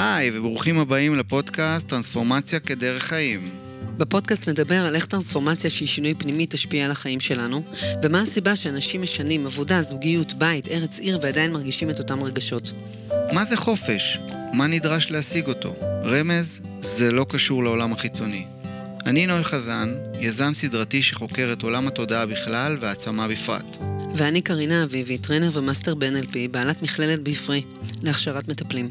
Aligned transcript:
היי, 0.00 0.30
וברוכים 0.38 0.78
הבאים 0.78 1.14
לפודקאסט 1.14 1.88
טרנספורמציה 1.88 2.60
כדרך 2.60 3.02
חיים. 3.02 3.50
בפודקאסט 3.96 4.48
נדבר 4.48 4.86
על 4.86 4.94
איך 4.94 5.06
טרנספורמציה 5.06 5.70
שהיא 5.70 5.88
שינוי 5.88 6.14
פנימי 6.14 6.46
תשפיע 6.48 6.84
על 6.84 6.90
החיים 6.90 7.20
שלנו, 7.20 7.62
ומה 8.02 8.20
הסיבה 8.20 8.56
שאנשים 8.56 9.02
משנים 9.02 9.46
עבודה, 9.46 9.82
זוגיות, 9.82 10.32
בית, 10.32 10.68
ארץ, 10.68 10.98
עיר 10.98 11.18
ועדיין 11.22 11.52
מרגישים 11.52 11.90
את 11.90 11.98
אותם 11.98 12.22
רגשות. 12.22 12.72
מה 13.32 13.44
זה 13.44 13.56
חופש? 13.56 14.18
מה 14.52 14.66
נדרש 14.66 15.10
להשיג 15.10 15.46
אותו? 15.48 15.74
רמז, 16.04 16.60
זה 16.80 17.12
לא 17.12 17.26
קשור 17.28 17.64
לעולם 17.64 17.92
החיצוני. 17.92 18.46
אני 19.06 19.26
נוי 19.26 19.44
חזן, 19.44 19.94
יזם 20.20 20.54
סדרתי 20.54 21.02
שחוקר 21.02 21.50
את 21.52 21.62
עולם 21.62 21.86
התודעה 21.86 22.26
בכלל 22.26 22.76
והעצמה 22.80 23.28
בפרט. 23.28 23.97
ואני 24.16 24.42
קרינה 24.42 24.84
אביבי, 24.84 25.18
trainer 25.18 25.50
ו 25.52 25.58
master 25.58 25.94
ב-NLP, 25.94 26.34
בעלת 26.50 26.82
מכללת 26.82 27.22
בעפרי, 27.22 27.64
להכשרת 28.02 28.48
מטפלים. 28.48 28.90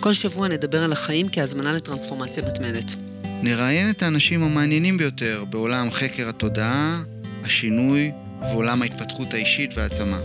כל 0.00 0.12
שבוע 0.12 0.48
נדבר 0.48 0.84
על 0.84 0.92
החיים 0.92 1.26
כהזמנה 1.32 1.72
לטרנספורמציה 1.72 2.42
מתמדת. 2.46 2.94
נראיין 3.42 3.90
את 3.90 4.02
האנשים 4.02 4.42
המעניינים 4.42 4.98
ביותר 4.98 5.44
בעולם 5.50 5.90
חקר 5.90 6.28
התודעה, 6.28 7.02
השינוי 7.44 8.12
ועולם 8.40 8.82
ההתפתחות 8.82 9.34
האישית 9.34 9.70
והעצמה. 9.76 10.18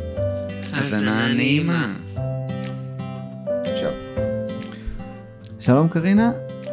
האזנה 0.73 1.34
נעימה. 1.34 1.94
שלום 5.60 5.90
קרינה, 5.90 6.32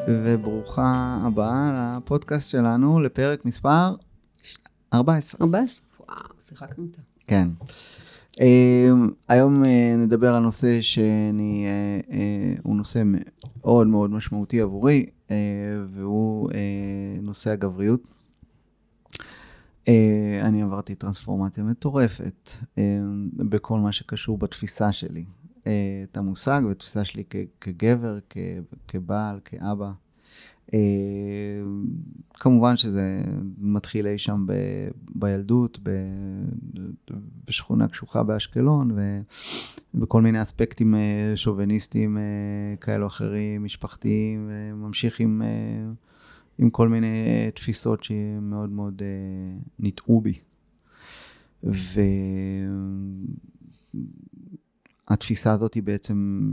וברוכה 0.09 1.19
הבאה 1.27 1.97
לפודקאסט 1.97 2.51
שלנו 2.51 3.01
לפרק 3.01 3.45
מספר 3.45 3.95
14. 4.95 5.47
14? 5.47 5.83
וואו, 6.01 6.19
שיחקנו 6.41 6.85
אותה. 6.85 7.10
כן. 7.31 7.49
Uh, 8.33 8.43
היום 9.29 9.65
uh, 9.65 9.67
נדבר 9.99 10.35
על 10.35 10.43
נושא 10.43 10.81
שאני, 10.81 11.67
uh, 11.67 12.11
uh, 12.11 12.15
הוא 12.63 12.77
נושא 12.77 13.03
מאוד 13.05 13.87
מאוד 13.87 14.11
משמעותי 14.11 14.61
עבורי, 14.61 15.07
והוא 15.91 16.51
נושא 17.23 17.51
הגבריות. 17.51 18.03
אני 20.43 20.63
עברתי 20.63 20.95
טרנספורמציה 20.95 21.65
מטורפת 21.65 22.51
בכל 23.37 23.79
מה 23.79 23.93
שקשור 23.93 24.39
בתפיסה 24.39 24.93
שלי. 24.93 25.25
את 25.63 26.17
המושג 26.17 26.63
והתפיסה 26.69 27.05
שלי 27.05 27.25
כגבר, 27.61 28.19
כבעל, 28.89 29.41
כאבא. 29.45 29.93
Uh, 30.71 30.73
כמובן 32.35 32.77
שזה 32.77 33.23
מתחיל 33.59 34.07
אי 34.07 34.19
שם 34.19 34.45
ב, 34.47 34.53
בילדות, 35.15 35.79
ב, 35.83 35.91
בשכונה 37.47 37.89
קשוחה 37.89 38.23
באשקלון, 38.23 38.91
ובכל 39.95 40.23
מיני 40.23 40.43
אספקטים 40.43 40.95
uh, 40.95 41.37
שוביניסטיים 41.37 42.17
uh, 42.17 42.81
כאלו 42.81 43.07
אחרים, 43.07 43.65
משפחתיים, 43.65 44.51
וממשיך 44.51 45.21
עם, 45.21 45.43
עם 46.59 46.71
כל 46.71 46.89
מיני 46.89 47.51
תפיסות 47.55 48.05
שמאוד 48.05 48.71
מאוד 48.71 49.03
ניטעו 49.79 50.21
בי. 50.21 50.39
ו... 51.65 52.01
התפיסה 55.11 55.53
הזאת 55.53 55.75
היא 55.75 55.83
בעצם, 55.83 56.51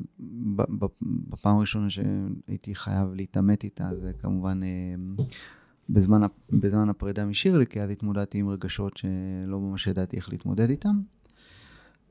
בפעם 1.29 1.57
הראשונה 1.57 1.89
שהייתי 1.89 2.75
חייב 2.75 3.13
להתעמת 3.13 3.63
איתה, 3.63 3.89
זה 4.01 4.11
כמובן 4.21 4.63
אה, 4.63 4.67
בזמן, 5.89 6.21
בזמן 6.49 6.89
הפרידה 6.89 7.25
משירלי, 7.25 7.65
כי 7.67 7.81
אז 7.81 7.89
התמודדתי 7.89 8.37
עם 8.37 8.49
רגשות 8.49 8.97
שלא 8.97 9.59
ממש 9.59 9.87
ידעתי 9.87 10.17
איך 10.17 10.29
להתמודד 10.29 10.69
איתם. 10.69 10.99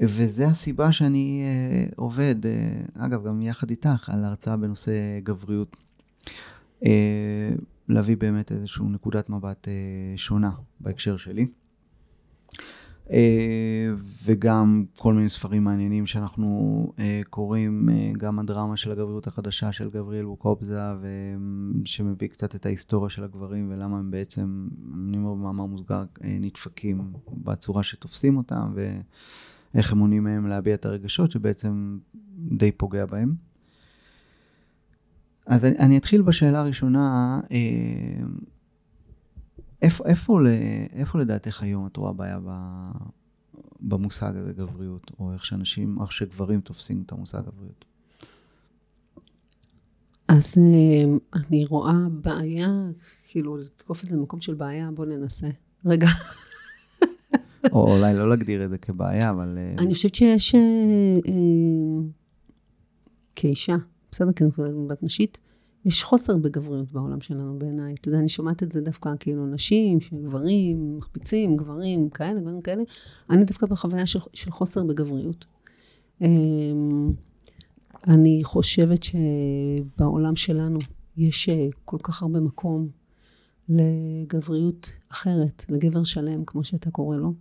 וזה 0.01 0.47
הסיבה 0.47 0.93
שאני 0.93 1.43
אה, 1.45 1.87
עובד, 1.97 2.47
אה, 2.47 3.07
אגב, 3.07 3.27
גם 3.27 3.43
יחד 3.43 3.71
איתך, 3.71 4.11
על 4.13 4.25
הרצאה 4.25 4.57
בנושא 4.57 4.93
גבריות. 5.23 5.77
להביא 7.89 8.17
באמת 8.17 8.53
איזושהי 8.53 8.85
נקודת 8.85 9.31
מבט 9.31 9.69
שונה 10.17 10.51
בהקשר 10.81 11.17
שלי. 11.17 11.47
אה, 13.11 13.89
וגם 14.25 14.85
כל 14.99 15.15
מיני 15.15 15.29
ספרים 15.29 15.65
מעניינים 15.65 16.07
שאנחנו 16.07 16.93
אה, 16.99 17.21
קוראים, 17.31 17.89
אה, 17.91 18.11
גם 18.19 18.39
הדרמה 18.39 18.77
של 18.77 18.93
הגבריות 18.93 19.27
החדשה 19.27 19.73
של 19.73 19.91
גבריאל 19.91 20.25
בוקובזה, 20.25 20.81
שמביא 21.85 22.29
קצת 22.29 22.55
את 22.55 22.67
ההיסטוריה 22.67 23.11
של 23.11 23.25
הגברים 23.25 23.71
ולמה 23.71 23.99
הם 23.99 24.11
בעצם, 24.11 24.69
אני 25.09 25.17
אומר 25.17 25.35
במאמר 25.35 25.67
מוסגר, 25.67 26.05
נדפקים 26.21 27.13
בצורה 27.29 27.83
שתופסים 27.83 28.37
אותם, 28.37 28.75
ואיך 28.75 29.93
הם 29.93 29.99
מונעים 29.99 30.25
מהם 30.25 30.47
להביע 30.47 30.75
את 30.75 30.87
הרגשות 30.87 31.31
שבעצם 31.31 31.99
די 32.39 32.73
פוגע 32.73 33.07
בהם. 33.07 33.35
אז 35.47 35.65
אני, 35.65 35.79
אני 35.79 35.97
אתחיל 35.97 36.23
בשאלה 36.23 36.61
הראשונה, 36.61 37.41
איפה, 39.83 40.05
איפה, 40.07 40.41
איפה 40.93 41.19
לדעתך 41.19 41.63
היום 41.63 41.87
את 41.87 41.97
רואה 41.97 42.13
בעיה 42.13 42.39
במושג 43.81 44.37
הזה 44.37 44.53
גבריות, 44.53 45.11
או 45.19 45.33
איך 45.33 45.45
שאנשים, 45.45 45.99
איך 46.03 46.13
שגברים 46.13 46.61
תופסים 46.61 47.03
את 47.07 47.13
המושג 47.13 47.41
גבריות? 47.41 47.85
אז 50.29 50.55
אה, 50.59 51.41
אני 51.41 51.67
רואה 51.67 51.95
בעיה, 52.11 52.69
כאילו, 53.29 53.57
לתקוף 53.57 54.05
את 54.05 54.09
זה 54.09 54.17
במקום 54.17 54.41
של 54.41 54.55
בעיה, 54.55 54.91
בוא 54.91 55.07
ננסה. 55.07 55.49
רגע. 55.85 56.07
או 57.73 57.97
אולי 57.97 58.15
לא 58.15 58.29
להגדיר 58.29 58.65
את 58.65 58.71
זה 58.71 58.79
כבעיה, 58.79 59.31
אבל... 59.31 59.59
אה, 59.59 59.75
אני 59.79 59.95
חושבת 59.95 60.15
שיש, 60.15 60.55
אה, 60.55 60.61
כאישה, 63.37 63.77
בסדר, 64.11 64.33
כנקודת 64.33 65.03
נשית, 65.03 65.39
יש 65.87 66.05
חוסר 66.05 66.37
בגבריות 66.37 66.93
בעולם 66.93 67.21
שלנו 67.21 67.59
בעיניי. 67.59 67.95
אתה 68.01 68.09
יודע, 68.09 68.19
אני 68.19 68.29
שומעת 68.29 68.63
את 68.63 68.73
זה 68.73 68.81
דווקא 68.81 69.11
כאילו 69.21 69.47
נשים, 69.47 69.99
גברים, 70.23 70.97
מחפיצים, 70.99 71.57
גברים, 71.57 72.11
כאלה, 72.11 72.41
דברים 72.41 72.63
כאלה. 72.63 72.83
אני 73.31 73.45
דווקא 73.45 73.67
בחוויה 73.67 74.07
של, 74.07 74.19
של 74.33 74.51
חוסר 74.51 74.85
בגבריות. 74.85 75.47
אמ, 76.21 77.13
אני 78.07 78.41
חושבת 78.45 79.01
שבעולם 79.03 80.37
שלנו 80.37 80.79
יש 81.17 81.49
אה, 81.49 81.69
כל 81.85 81.99
כך 82.03 82.23
הרבה 82.23 82.41
מקום 82.41 82.89
לגבריות 83.69 84.93
אחרת, 85.09 85.65
לגבר 85.69 86.05
שלם, 86.05 86.45
כמו 86.45 86.65
שאתה 86.65 86.91
קורא 86.91 87.17
לו, 87.17 87.33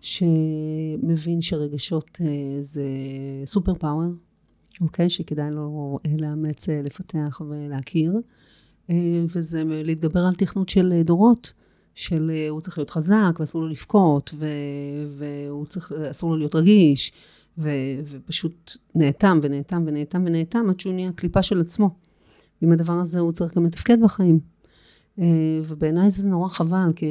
שמבין 0.00 1.40
שרגשות 1.40 2.18
אה, 2.20 2.56
זה 2.60 2.84
סופר 3.44 3.74
פאוור, 3.74 4.10
אוקיי? 4.80 5.10
שכדאי 5.10 5.50
לו 5.50 5.98
אה, 6.06 6.12
לאמץ, 6.18 6.68
אה, 6.68 6.82
לפתח 6.82 7.40
ולהכיר. 7.48 8.12
אה, 8.90 9.24
וזה 9.34 9.62
להתגבר 9.66 10.20
על 10.20 10.34
תכנות 10.34 10.68
של 10.68 11.02
דורות, 11.04 11.52
של 11.94 12.30
הוא 12.50 12.60
צריך 12.60 12.78
להיות 12.78 12.90
חזק 12.90 13.36
ואסור 13.40 13.62
לו 13.62 13.68
לבכות, 13.68 14.34
והוא 15.18 15.66
צריך, 15.66 15.92
אסור 16.10 16.30
לו 16.30 16.36
להיות 16.36 16.54
רגיש, 16.54 17.12
ו, 17.58 17.70
ופשוט 18.06 18.76
נאטם 18.94 19.40
ונאטם 19.42 19.84
ונאטם 19.86 20.22
ונאטם 20.26 20.70
עד 20.70 20.80
שהוא 20.80 20.94
נהיה 20.94 21.12
קליפה 21.12 21.42
של 21.42 21.60
עצמו. 21.60 21.90
ועם 22.62 22.72
הדבר 22.72 22.92
הזה 22.92 23.20
הוא 23.20 23.32
צריך 23.32 23.56
גם 23.56 23.66
לתפקד 23.66 23.98
בחיים. 24.02 24.40
ובעיניי 25.64 26.10
זה 26.10 26.28
נורא 26.28 26.48
חבל, 26.48 26.92
כי 26.96 27.06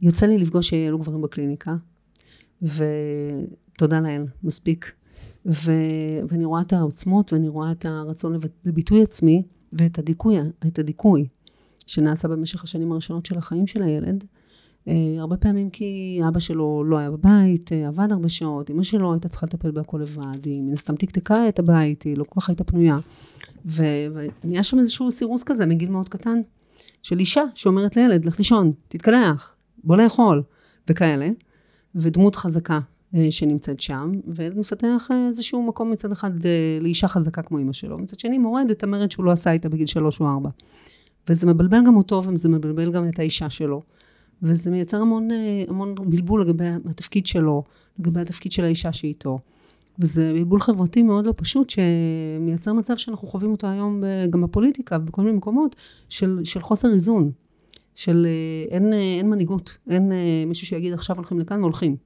יוצא 0.00 0.26
לי 0.26 0.38
לפגוש 0.38 0.74
גברים 0.74 1.22
בקליניקה, 1.22 1.76
ותודה 2.62 4.00
לאל, 4.00 4.24
מספיק. 4.42 4.92
ו, 5.46 5.72
ואני 6.28 6.44
רואה 6.44 6.60
את 6.60 6.72
העוצמות 6.72 7.32
ואני 7.32 7.48
רואה 7.48 7.72
את 7.72 7.84
הרצון 7.84 8.40
לביטוי 8.64 9.02
עצמי 9.02 9.42
ואת 9.78 9.98
הדיכוי, 9.98 10.36
את 10.66 10.78
הדיכוי 10.78 11.28
שנעשה 11.86 12.28
במשך 12.28 12.64
השנים 12.64 12.92
הראשונות 12.92 13.26
של 13.26 13.38
החיים 13.38 13.66
של 13.66 13.82
הילד. 13.82 14.24
Uh, 14.84 14.90
הרבה 15.18 15.36
פעמים 15.36 15.70
כי 15.70 16.20
אבא 16.28 16.38
שלו 16.38 16.84
לא 16.84 16.98
היה 16.98 17.10
בבית, 17.10 17.70
uh, 17.72 17.88
עבד 17.88 18.12
הרבה 18.12 18.28
שעות, 18.28 18.70
אמא 18.70 18.82
שלו 18.82 19.12
הייתה 19.12 19.28
צריכה 19.28 19.46
לטפל 19.46 19.70
בהכל 19.70 19.98
לבד, 20.02 20.44
היא 20.44 20.62
מן 20.62 20.72
הסתם 20.72 20.96
תקתקה 20.96 21.48
את 21.48 21.58
הבית, 21.58 22.02
היא 22.02 22.18
לא 22.18 22.24
כל 22.24 22.40
כך 22.40 22.48
הייתה 22.48 22.64
פנויה. 22.64 22.98
ונהיה 23.64 24.62
שם 24.62 24.78
איזשהו 24.78 25.10
סירוס 25.10 25.42
כזה 25.42 25.66
מגיל 25.66 25.90
מאוד 25.90 26.08
קטן, 26.08 26.40
של 27.02 27.18
אישה 27.18 27.42
שאומרת 27.54 27.96
לילד, 27.96 28.24
לך 28.24 28.38
לישון, 28.38 28.72
תתקלח, 28.88 29.54
בוא 29.84 29.96
לאכול, 29.96 30.42
וכאלה. 30.90 31.28
ודמות 31.94 32.36
חזקה 32.36 32.74
אה, 32.74 32.80
שנמצאת 33.30 33.80
שם, 33.80 34.12
וילד 34.26 34.58
מפתח 34.58 35.08
אה, 35.10 35.28
איזשהו 35.28 35.62
מקום 35.62 35.90
מצד 35.90 36.12
אחד 36.12 36.46
אה, 36.46 36.78
לאישה 36.80 37.08
חזקה 37.08 37.42
כמו 37.42 37.58
אימא 37.58 37.72
שלו, 37.72 37.98
מצד 37.98 38.20
שני 38.20 38.38
מורד 38.38 38.70
את 38.70 38.82
המרד 38.82 39.10
שהוא 39.10 39.24
לא 39.24 39.30
עשה 39.30 39.52
איתה 39.52 39.68
בגיל 39.68 39.86
שלוש 39.86 40.20
או 40.20 40.28
ארבע. 40.28 40.50
וזה 41.28 41.46
מבלבל 41.46 41.86
גם 41.86 41.96
אותו 41.96 42.22
וזה 42.24 42.48
מבלבל 42.48 42.92
גם 42.92 43.08
את 43.08 43.18
האישה 43.18 43.50
שלו. 43.50 43.82
וזה 44.42 44.70
מייצר 44.70 45.00
המון, 45.00 45.28
המון 45.68 45.94
בלבול 45.94 46.42
לגבי 46.42 46.64
התפקיד 46.90 47.26
שלו, 47.26 47.64
לגבי 47.98 48.20
התפקיד 48.20 48.52
של 48.52 48.64
האישה 48.64 48.92
שאיתו. 48.92 49.38
וזה 49.98 50.32
בלבול 50.34 50.60
חברתי 50.60 51.02
מאוד 51.02 51.26
לא 51.26 51.34
פשוט, 51.36 51.70
שמייצר 51.70 52.72
מצב 52.72 52.96
שאנחנו 52.96 53.28
חווים 53.28 53.50
אותו 53.50 53.66
היום 53.66 54.02
גם 54.30 54.40
בפוליטיקה, 54.40 54.98
בכל 54.98 55.22
מיני 55.22 55.36
מקומות, 55.36 55.76
של, 56.08 56.40
של 56.44 56.60
חוסר 56.60 56.92
איזון. 56.92 57.30
של 57.94 58.26
אין, 58.70 58.92
אין 58.92 59.30
מנהיגות, 59.30 59.78
אין 59.90 60.12
מישהו 60.46 60.66
שיגיד 60.66 60.92
עכשיו 60.92 61.16
הולכים 61.16 61.38
לכאן 61.38 61.60
והולכים. 61.60 61.96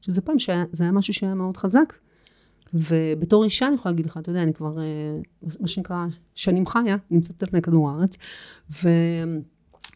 שזה 0.00 0.20
פעם 0.20 0.38
שזה 0.38 0.82
היה 0.84 0.92
משהו 0.92 1.14
שהיה 1.14 1.34
מאוד 1.34 1.56
חזק. 1.56 1.94
ובתור 2.74 3.44
אישה 3.44 3.66
אני 3.66 3.74
יכולה 3.74 3.92
להגיד 3.92 4.06
לך, 4.06 4.16
אתה 4.18 4.30
יודע, 4.30 4.42
אני 4.42 4.52
כבר, 4.52 4.78
אה, 4.78 5.18
מה 5.60 5.68
שנקרא, 5.68 6.06
שנים 6.34 6.66
חיה, 6.66 6.96
נמצאת 7.10 7.42
על 7.42 7.48
פני 7.48 7.62
כדור 7.62 7.90
הארץ, 7.90 8.16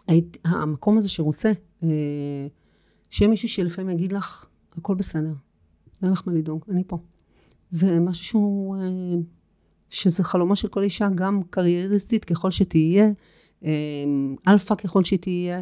והמקום 0.04 0.98
הזה 0.98 1.08
שרוצה, 1.08 1.52
אה, 1.82 1.88
שיהיה 3.10 3.28
מישהו 3.28 3.48
שלפעמים 3.48 3.90
יגיד 3.90 4.12
לך, 4.12 4.46
הכל 4.78 4.94
בסדר, 4.94 5.32
אין 6.02 6.10
לך 6.10 6.22
מה 6.26 6.32
לדאוג, 6.32 6.64
אני 6.70 6.82
פה. 6.86 6.98
זה 7.70 8.00
משהו 8.00 8.24
שהוא, 8.24 8.76
אה, 8.76 8.80
שזה 9.90 10.24
חלומה 10.24 10.56
של 10.56 10.68
כל 10.68 10.82
אישה, 10.82 11.08
גם 11.14 11.42
קרייריסטית 11.50 12.24
ככל 12.24 12.50
שתהיה, 12.50 13.10
אלפא 14.48 14.74
ככל 14.74 15.04
שתהיה. 15.04 15.60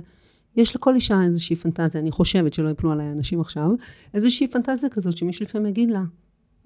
יש 0.57 0.77
לכל 0.77 0.95
אישה 0.95 1.23
איזושהי 1.23 1.57
פנטזיה, 1.57 2.01
אני 2.01 2.11
חושבת 2.11 2.55
שלא 2.55 2.69
יפלו 2.69 2.93
עליי 2.93 3.13
אנשים 3.13 3.41
עכשיו, 3.41 3.71
איזושהי 4.15 4.47
פנטזיה 4.47 4.91
כזאת 4.91 5.17
שמישהו 5.17 5.45
לפעמים 5.45 5.67
יגיד 5.67 5.91
לה, 5.91 6.03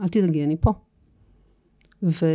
אל 0.01 0.09
תדאגי, 0.09 0.45
אני 0.45 0.57
פה. 0.61 0.73
ו, 2.03 2.27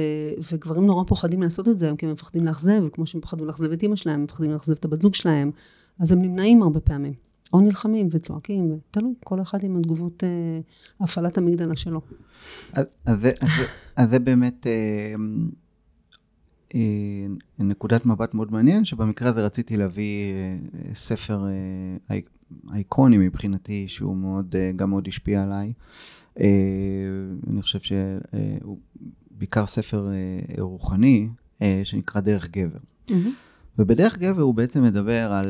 וגברים 0.51 0.85
נורא 0.85 1.03
פוחדים 1.07 1.41
לעשות 1.41 1.67
את 1.67 1.79
זה, 1.79 1.91
כי 1.97 2.05
הם 2.05 2.11
מפחדים 2.11 2.45
לאכזב, 2.45 2.83
כמו 2.91 3.05
שהם 3.05 3.21
פחדו 3.21 3.45
לאכזב 3.45 3.71
את 3.71 3.83
אימא 3.83 3.95
שלהם, 3.95 4.15
הם 4.15 4.23
מפחדים 4.23 4.51
לאכזב 4.51 4.73
את 4.73 4.85
הבת 4.85 5.01
זוג 5.01 5.15
שלהם, 5.15 5.51
אז 5.99 6.11
הם 6.11 6.21
נמנעים 6.21 6.63
הרבה 6.63 6.79
פעמים. 6.79 7.13
או 7.53 7.61
נלחמים 7.61 8.07
וצועקים, 8.11 8.79
תלוי, 8.91 9.13
כל 9.23 9.41
אחד 9.41 9.63
עם 9.63 9.77
התגובות, 9.77 10.23
אה, 10.23 10.29
הפעלת 10.99 11.37
המגדלה 11.37 11.75
שלו. 11.75 12.01
אז, 12.73 12.85
אז, 13.05 13.25
אז, 13.25 13.49
אז 13.95 14.09
זה 14.09 14.19
באמת 14.19 14.67
אה, 14.67 15.15
נקודת 17.59 18.05
מבט 18.05 18.33
מאוד 18.33 18.51
מעניין, 18.51 18.85
שבמקרה 18.85 19.29
הזה 19.29 19.45
רציתי 19.45 19.77
להביא 19.77 20.33
אה, 20.33 20.93
ספר 20.93 21.45
אה, 22.11 22.17
אייקוני 22.73 23.17
מבחינתי, 23.17 23.87
שהוא 23.87 24.17
מאוד, 24.17 24.55
אה, 24.55 24.71
גם 24.75 24.89
מאוד 24.89 25.07
השפיע 25.07 25.43
עליי. 25.43 25.73
אני 27.47 27.61
חושב 27.61 27.79
שהוא 27.79 28.77
בעיקר 29.31 29.65
ספר 29.65 30.11
רוחני, 30.57 31.29
שנקרא 31.83 32.21
דרך 32.21 32.49
גבר. 32.49 32.79
Mm-hmm. 33.07 33.13
ובדרך 33.79 34.17
גבר 34.17 34.41
הוא 34.41 34.53
בעצם 34.53 34.83
מדבר 34.83 35.31
על, 35.31 35.45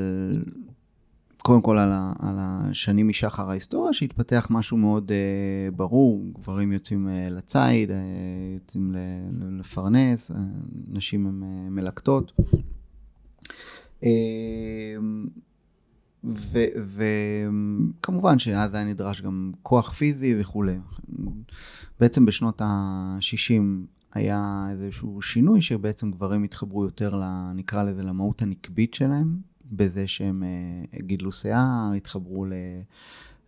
קודם 1.41 1.61
כל 1.61 1.77
על, 1.77 1.91
ה, 1.91 2.13
על 2.19 2.35
השנים 2.39 3.07
משחר 3.07 3.49
ההיסטוריה, 3.49 3.93
שהתפתח 3.93 4.47
משהו 4.49 4.77
מאוד 4.77 5.11
uh, 5.11 5.75
ברור, 5.75 6.31
גברים 6.39 6.71
יוצאים 6.71 7.07
uh, 7.07 7.33
לציד, 7.33 7.89
uh, 7.89 7.93
יוצאים 8.53 8.95
לפרנס, 9.59 10.31
uh, 10.31 10.33
נשים 10.87 11.27
הן 11.27 11.43
uh, 11.43 11.69
מלקטות. 11.69 12.31
Uh, 14.01 14.05
וכמובן 16.85 18.39
שאז 18.39 18.73
היה 18.73 18.83
נדרש 18.83 19.21
גם 19.21 19.51
כוח 19.63 19.93
פיזי 19.93 20.35
וכולי. 20.39 20.77
בעצם 21.99 22.25
בשנות 22.25 22.61
ה-60 22.61 23.63
היה 24.13 24.67
איזשהו 24.71 25.21
שינוי 25.21 25.61
שבעצם 25.61 26.11
גברים 26.11 26.43
התחברו 26.43 26.83
יותר, 26.83 27.15
ל, 27.15 27.51
נקרא 27.55 27.83
לזה, 27.83 28.03
למהות 28.03 28.41
הנקבית 28.41 28.93
שלהם, 28.93 29.50
בזה 29.71 30.07
שהם 30.07 30.43
uh, 30.43 31.01
גידלו 31.01 31.31
שיער, 31.31 31.91
התחברו 31.97 32.45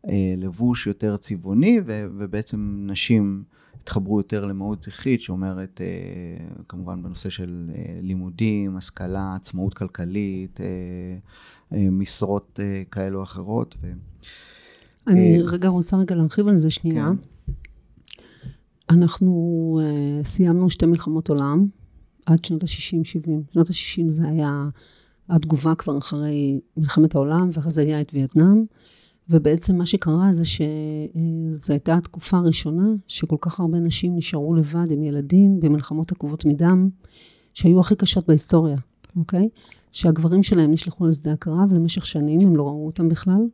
ללבוש 0.03 0.87
אה, 0.87 0.89
יותר 0.89 1.17
צבעוני, 1.17 1.79
ובעצם 1.85 2.83
נשים 2.87 3.43
התחברו 3.81 4.19
יותר 4.19 4.45
למהות 4.45 4.81
זכרית, 4.81 5.21
שאומרת, 5.21 5.81
uh, 5.81 6.63
כמובן 6.69 7.03
בנושא 7.03 7.29
של 7.29 7.69
לימודים, 8.01 8.77
השכלה, 8.77 9.35
עצמאות 9.35 9.73
כלכלית, 9.73 10.59
משרות 11.71 12.59
כאלו 12.91 13.19
או 13.19 13.23
אחרות. 13.23 13.75
אני 15.07 15.41
רגע 15.41 15.67
רוצה 15.67 15.97
רגע 15.97 16.15
להרחיב 16.15 16.47
על 16.47 16.57
זה 16.57 16.69
שנייה. 16.69 17.11
כן. 17.45 17.53
אנחנו 18.89 19.79
סיימנו 20.23 20.69
שתי 20.69 20.85
מלחמות 20.85 21.29
עולם 21.29 21.67
עד 22.25 22.45
שנות 22.45 22.63
ה-60-70. 22.63 23.53
שנות 23.53 23.69
ה-60 23.69 24.09
זה 24.09 24.27
היה 24.27 24.69
התגובה 25.29 25.75
כבר 25.75 25.97
אחרי 25.97 26.59
מלחמת 26.77 27.15
העולם, 27.15 27.49
ואחרי 27.53 27.71
זה 27.71 27.81
היה 27.81 28.01
את 28.01 28.13
וייטנאם. 28.13 28.65
ובעצם 29.29 29.77
מה 29.77 29.85
שקרה 29.85 30.29
זה 30.33 30.43
שזו 30.45 31.73
הייתה 31.73 31.95
התקופה 31.95 32.37
הראשונה 32.37 32.87
שכל 33.07 33.35
כך 33.41 33.59
הרבה 33.59 33.79
נשים 33.79 34.15
נשארו 34.15 34.55
לבד 34.55 34.91
עם 34.91 35.03
ילדים 35.03 35.59
במלחמות 35.59 36.11
עקובות 36.11 36.45
מדם, 36.45 36.89
שהיו 37.53 37.79
הכי 37.79 37.95
קשות 37.95 38.27
בהיסטוריה, 38.27 38.77
אוקיי? 39.15 39.49
שהגברים 39.91 40.43
שלהם 40.43 40.71
נשלחו 40.71 41.07
לשדה 41.07 41.33
הקרב 41.33 41.73
למשך 41.73 42.05
שנים, 42.05 42.39
הם 42.39 42.55
לא 42.55 42.63
ראו 42.63 42.85
אותם 42.85 43.09
בכלל, 43.09 43.47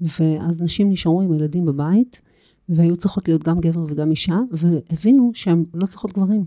ואז 0.00 0.62
נשים 0.62 0.90
נשארו 0.90 1.20
עם 1.20 1.32
הילדים 1.32 1.66
בבית, 1.66 2.22
והיו 2.68 2.96
צריכות 2.96 3.28
להיות 3.28 3.42
גם 3.42 3.60
גבר 3.60 3.84
וגם 3.88 4.10
אישה, 4.10 4.38
והבינו 4.50 5.30
שהן 5.34 5.64
לא 5.74 5.86
צריכות 5.86 6.12
גברים. 6.12 6.44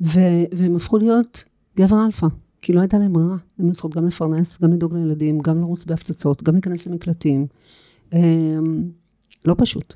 והם 0.00 0.76
הפכו 0.76 0.98
להיות 0.98 1.44
גבר 1.76 2.04
אלפא, 2.06 2.26
כי 2.62 2.72
לא 2.72 2.80
הייתה 2.80 2.98
להם 2.98 3.12
ברירה. 3.12 3.36
הן 3.58 3.72
צריכות 3.72 3.96
גם 3.96 4.06
לפרנס, 4.06 4.62
גם 4.62 4.72
לדאוג 4.72 4.94
לילדים, 4.94 5.38
גם 5.38 5.60
לרוץ 5.60 5.84
בהפצצות, 5.84 6.42
גם 6.42 6.54
להיכנס 6.54 6.86
למקלטים. 6.86 7.46
אמ, 8.12 8.90
לא 9.44 9.54
פשוט. 9.58 9.94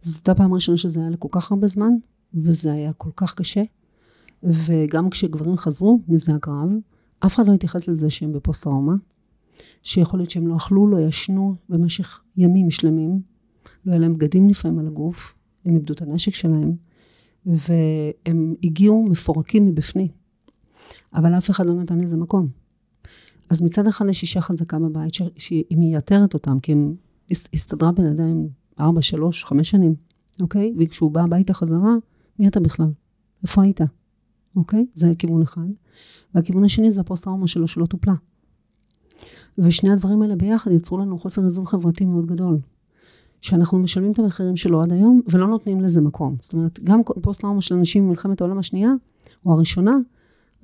זאת 0.00 0.14
הייתה 0.16 0.34
פעם 0.34 0.54
ראשונה 0.54 0.78
שזה 0.78 1.00
היה 1.00 1.10
לכל 1.10 1.28
כך 1.30 1.52
הרבה 1.52 1.66
זמן, 1.66 1.92
וזה 2.34 2.72
היה 2.72 2.92
כל 2.92 3.10
כך 3.16 3.34
קשה. 3.34 3.62
וגם 4.42 5.10
כשגברים 5.10 5.56
חזרו 5.56 6.00
משדה 6.08 6.34
הקרב, 6.34 6.68
אף 7.20 7.34
אחד 7.34 7.48
לא 7.48 7.52
התייחס 7.52 7.88
לזה 7.88 8.10
שהם 8.10 8.32
בפוסט-טראומה, 8.32 8.94
שיכול 9.82 10.20
להיות 10.20 10.30
שהם 10.30 10.46
לא 10.46 10.56
אכלו, 10.56 10.86
לא 10.86 11.00
ישנו 11.00 11.54
במשך 11.68 12.20
ימים 12.36 12.70
שלמים, 12.70 13.20
לא 13.86 13.92
היה 13.92 14.00
להם 14.00 14.14
בגדים 14.14 14.48
לפעמים 14.48 14.78
על 14.78 14.86
הגוף, 14.86 15.34
הם 15.64 15.74
איבדו 15.74 15.94
את 15.94 16.02
הנשק 16.02 16.34
שלהם, 16.34 16.72
והם 17.46 18.54
הגיעו 18.64 19.04
מפורקים 19.10 19.66
מבפנים. 19.66 20.08
אבל 21.16 21.34
אף 21.38 21.50
אחד 21.50 21.66
לא 21.66 21.74
נתן 21.74 22.00
לזה 22.00 22.16
מקום. 22.16 22.48
אז 23.50 23.62
מצד 23.62 23.86
אחד 23.86 24.08
יש 24.08 24.22
אישה 24.22 24.40
חזקה 24.40 24.78
בבית, 24.78 25.14
שהיא 25.36 25.78
מייתרת 25.78 26.34
אותם, 26.34 26.60
כי 26.60 26.72
היא 27.28 27.36
הסתדרה 27.54 27.90
אדם 27.90 28.46
4, 28.80 29.02
3, 29.02 29.44
5 29.44 29.70
שנים, 29.70 29.94
אוקיי? 30.40 30.74
וכשהוא 30.78 31.10
בא 31.10 31.22
הביתה 31.22 31.54
חזרה, 31.54 31.94
מי 32.38 32.48
אתה 32.48 32.60
בכלל? 32.60 32.90
איפה 33.42 33.62
היית? 33.62 33.80
אוקיי? 34.56 34.86
זה 34.94 35.12
כיוון 35.18 35.42
אחד. 35.42 35.66
והכיוון 36.34 36.64
השני 36.64 36.92
זה 36.92 37.00
הפוסט-טראומה 37.00 37.46
שלו 37.46 37.68
שלא 37.68 37.86
טופלה. 37.86 38.14
ושני 39.58 39.90
הדברים 39.90 40.22
האלה 40.22 40.36
ביחד 40.36 40.70
יצרו 40.70 40.98
לנו 40.98 41.18
חוסר 41.18 41.44
איזון 41.44 41.66
חברתי 41.66 42.04
מאוד 42.04 42.26
גדול. 42.26 42.58
שאנחנו 43.40 43.78
משלמים 43.78 44.12
את 44.12 44.18
המחירים 44.18 44.56
שלו 44.56 44.82
עד 44.82 44.92
היום, 44.92 45.20
ולא 45.30 45.46
נותנים 45.46 45.80
לזה 45.80 46.00
מקום. 46.00 46.36
זאת 46.40 46.52
אומרת, 46.52 46.80
גם 46.84 47.00
פוסט-טראומה 47.22 47.60
של 47.60 47.74
אנשים 47.74 48.06
במלחמת 48.06 48.40
העולם 48.40 48.58
השנייה, 48.58 48.90
או 49.46 49.52
הראשונה, 49.52 49.96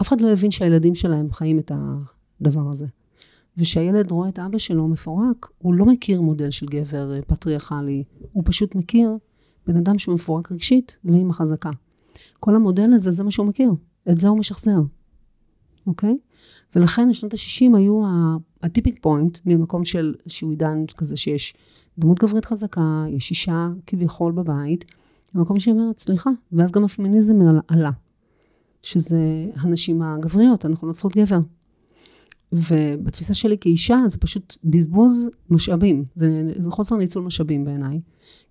אף 0.02 0.08
אחד 0.08 0.20
לא 0.20 0.28
הבין 0.28 0.50
שהילדים 0.50 0.94
שלהם 0.94 1.32
חיים 1.32 1.58
את 1.58 1.72
הדבר 1.74 2.70
הזה. 2.70 2.86
וכשהילד 3.56 4.10
רואה 4.10 4.28
את 4.28 4.38
אבא 4.38 4.58
שלו 4.58 4.88
מפורק, 4.88 5.48
הוא 5.58 5.74
לא 5.74 5.86
מכיר 5.86 6.20
מודל 6.20 6.50
של 6.50 6.66
גבר 6.66 7.14
אה, 7.14 7.22
פטריארכלי, 7.22 8.04
הוא 8.32 8.42
פשוט 8.46 8.74
מכיר 8.74 9.16
בן 9.66 9.76
אדם 9.76 9.98
שהוא 9.98 10.14
מפורק 10.14 10.52
רגשית 10.52 10.96
ואימא 11.04 11.32
חזקה. 11.32 11.70
כל 12.40 12.54
המודל 12.54 12.92
הזה, 12.92 13.10
זה 13.10 13.24
מה 13.24 13.30
שהוא 13.30 13.46
מכיר, 13.46 13.70
את 14.10 14.18
זה 14.18 14.28
הוא 14.28 14.38
משחזר, 14.38 14.80
אוקיי? 15.86 16.16
ולכן 16.76 17.12
שנות 17.12 17.34
ה-60 17.34 17.76
היו 17.76 18.02
הטיפינג 18.62 18.98
פוינט 19.00 19.38
ממקום 19.46 19.84
של 19.84 20.14
שהוא 20.26 20.50
עידן 20.50 20.84
כזה 20.96 21.16
שיש 21.16 21.54
דמות 21.98 22.18
גברית 22.18 22.44
חזקה, 22.44 23.04
יש 23.08 23.30
אישה 23.30 23.68
כביכול 23.86 24.32
בבית, 24.32 24.84
במקום 25.34 25.60
שהיא 25.60 25.74
אומרת, 25.74 25.98
סליחה, 25.98 26.30
ואז 26.52 26.72
גם 26.72 26.84
הפמיניזם 26.84 27.38
עלה. 27.68 27.90
שזה 28.82 29.46
הנשים 29.56 30.02
הגבריות, 30.02 30.66
אנחנו 30.66 30.88
לא 30.88 30.92
צריכות 30.92 31.16
גבר. 31.16 31.38
ובתפיסה 32.52 33.34
שלי 33.34 33.56
כאישה 33.60 33.98
זה 34.06 34.18
פשוט 34.18 34.56
בזבוז 34.64 35.28
משאבים, 35.50 36.04
זה, 36.14 36.52
זה 36.58 36.70
חוסר 36.70 36.96
ניצול 36.96 37.22
משאבים 37.22 37.64
בעיניי. 37.64 38.00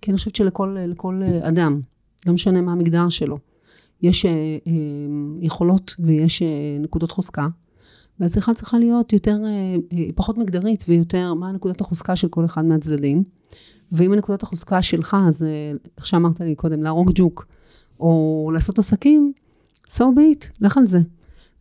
כי 0.02 0.12
אני 0.12 0.18
חושבת 0.18 0.36
שלכל 0.36 1.22
אדם, 1.42 1.82
לא 2.28 2.34
משנה 2.34 2.62
מה 2.62 2.72
המגדר 2.72 3.10
שלו, 3.10 3.38
יש 4.02 4.26
אה, 4.26 4.32
אה, 4.32 4.74
יכולות 5.42 5.96
ויש 6.00 6.42
אה, 6.42 6.48
נקודות 6.80 7.12
חוזקה, 7.12 7.48
והשיחה 8.20 8.54
צריכה 8.54 8.80
להיות 8.80 9.14
יותר, 9.14 9.38
אה, 9.46 9.76
פחות 10.16 10.38
מגדרית 10.38 10.86
ויותר 10.88 11.34
מה 11.34 11.52
נקודת 11.52 11.82
החוזקה 11.82 12.16
של 12.16 12.28
כל 12.28 12.46
אחד 12.46 12.66
מהצדדים. 12.66 13.24
ואם 13.92 14.14
הנקודת 14.14 14.44
החוזקה 14.44 14.82
שלך, 14.82 15.18
אז 15.28 15.46
איך 15.98 16.06
שאמרת 16.06 16.42
לי 16.42 16.56
קודם, 16.56 16.84
להרוג 16.84 17.12
ג'וק, 17.16 17.48
או 18.00 18.52
לעשות 18.54 18.80
עסקים, 18.80 19.34
so 19.92 20.02
be 20.02 20.36
it, 20.36 20.50
לך 20.62 20.78
על 20.78 20.88
זה. 20.88 21.00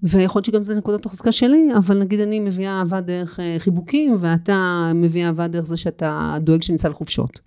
ויכול 0.03 0.39
להיות 0.39 0.45
שגם 0.45 0.63
זה 0.63 0.75
נקודת 0.75 1.07
החוזקה 1.07 1.33
שלי, 1.33 1.69
אבל 1.77 1.99
נגיד 1.99 2.21
אני 2.21 2.41
מביאה 2.41 2.79
אהבה 2.79 3.01
דרך 3.01 3.41
אה, 3.41 3.57
חיבוקים, 3.59 4.15
ואתה 4.19 4.91
מביא 4.95 5.27
אהבה 5.27 5.49
דרך 5.49 5.67
זה 5.67 5.77
שאתה 5.77 6.37
דואג 6.41 6.63
שניסע 6.63 6.89
לחופשות. 6.89 7.41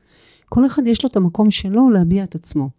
כל 0.50 0.66
אחד 0.66 0.88
יש 0.88 1.04
לו 1.04 1.10
את 1.10 1.16
המקום 1.16 1.52
שלו 1.52 1.90
להביע 1.90 2.24
את 2.24 2.36
עצמו. 2.36 2.70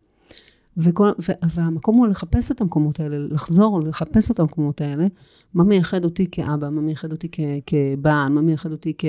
וכל, 0.76 1.10
ו, 1.28 1.32
והמקום 1.54 1.96
הוא 1.96 2.06
לחפש 2.06 2.50
את 2.50 2.60
המקומות 2.60 3.00
האלה, 3.00 3.18
לחזור, 3.18 3.80
לחפש 3.80 4.30
את 4.30 4.40
המקומות 4.40 4.80
האלה. 4.80 5.06
מה 5.54 5.64
מייחד 5.64 6.04
אותי 6.04 6.26
כאבא, 6.30 6.70
מה 6.70 6.80
מייחד 6.80 7.12
אותי 7.12 7.28
כבעל, 7.66 8.28
מה 8.28 8.40
מייחד 8.40 8.72
אותי 8.72 8.92
כ, 8.98 9.04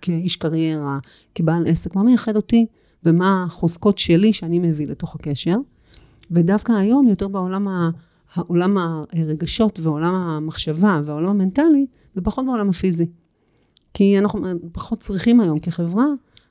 כאיש 0.00 0.36
קריירה, 0.36 0.98
כבעל 1.34 1.66
עסק, 1.66 1.96
מה 1.96 2.02
מייחד 2.02 2.36
אותי 2.36 2.66
ומה 3.04 3.44
החוזקות 3.46 3.98
שלי 3.98 4.32
שאני 4.32 4.58
מביא 4.58 4.86
לתוך 4.86 5.14
הקשר. 5.14 5.56
ודווקא 6.30 6.72
היום, 6.72 7.06
יותר 7.06 7.28
בעולם 7.28 7.68
ה... 7.68 7.90
העולם 8.34 8.78
הרגשות 9.12 9.80
ועולם 9.80 10.14
המחשבה 10.14 11.00
והעולם 11.04 11.28
המנטלי, 11.28 11.86
ופחות 12.16 12.46
בעולם 12.46 12.68
הפיזי. 12.68 13.06
כי 13.94 14.18
אנחנו 14.18 14.40
פחות 14.72 14.98
צריכים 14.98 15.40
היום 15.40 15.58
כחברה, 15.58 16.04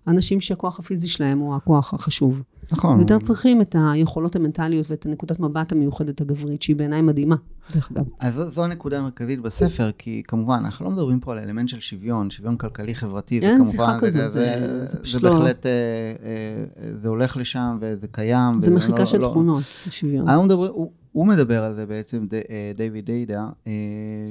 אנשים 0.08 0.42
שהכוח 0.42 0.80
הפיזי 0.80 1.08
שלהם 1.08 1.40
הוא 1.40 1.56
הכוח 1.56 1.94
החשוב. 1.94 2.42
נכון. 2.72 3.00
יותר 3.00 3.20
צריכים 3.20 3.62
את 3.62 3.76
היכולות 3.80 4.36
המנטליות 4.36 4.86
ואת 4.92 5.06
הנקודת 5.06 5.40
מבט 5.40 5.72
המיוחדת 5.72 6.22
הגברית, 6.22 6.62
שהיא 6.62 6.76
בעיניי 6.76 7.02
מדהימה, 7.02 7.36
דרך 7.74 7.92
אגב. 7.92 8.04
אז 8.20 8.34
זו, 8.34 8.50
זו 8.50 8.64
הנקודה 8.64 9.00
המרכזית 9.00 9.40
בספר, 9.40 9.92
כי 9.98 10.24
כמובן, 10.28 10.62
אנחנו 10.66 10.86
לא 10.86 10.92
מדברים 10.92 11.20
פה 11.20 11.32
על 11.32 11.40
אלמנט 11.40 11.70
של 11.70 11.80
שוויון, 11.80 12.30
שוויון 12.30 12.58
כלכלי-חברתי, 12.58 13.40
זה 13.42 13.54
כמובן, 13.58 13.98
כזאת, 14.02 14.12
זה, 14.12 14.30
זה- 14.30 14.68
זה, 14.70 14.86
זה 14.86 14.98
זה, 15.04 15.20
זה 15.20 15.28
לא- 15.28 15.30
בהחלט, 15.38 15.66
אה, 15.66 15.72
אה, 15.72 16.64
זה 17.02 17.08
הולך 17.10 17.38
לשם 17.38 17.78
וזה 17.82 18.08
קיים. 18.08 18.62
זה 18.62 18.72
מחיקה 18.72 19.00
לא- 19.00 19.06
של 19.06 19.18
לא- 19.18 19.28
תכונות, 19.30 19.64
השוויון. 19.88 20.30
הוא 20.30 20.44
מדבר, 20.46 20.68
הוא, 20.70 20.92
הוא 21.12 21.28
מדבר 21.28 21.64
על 21.64 21.76
זה 21.76 21.86
בעצם, 21.86 22.26
אה, 22.34 22.40
דיוויד 22.78 23.06
דיידה, 23.06 23.48
אה, 23.68 23.72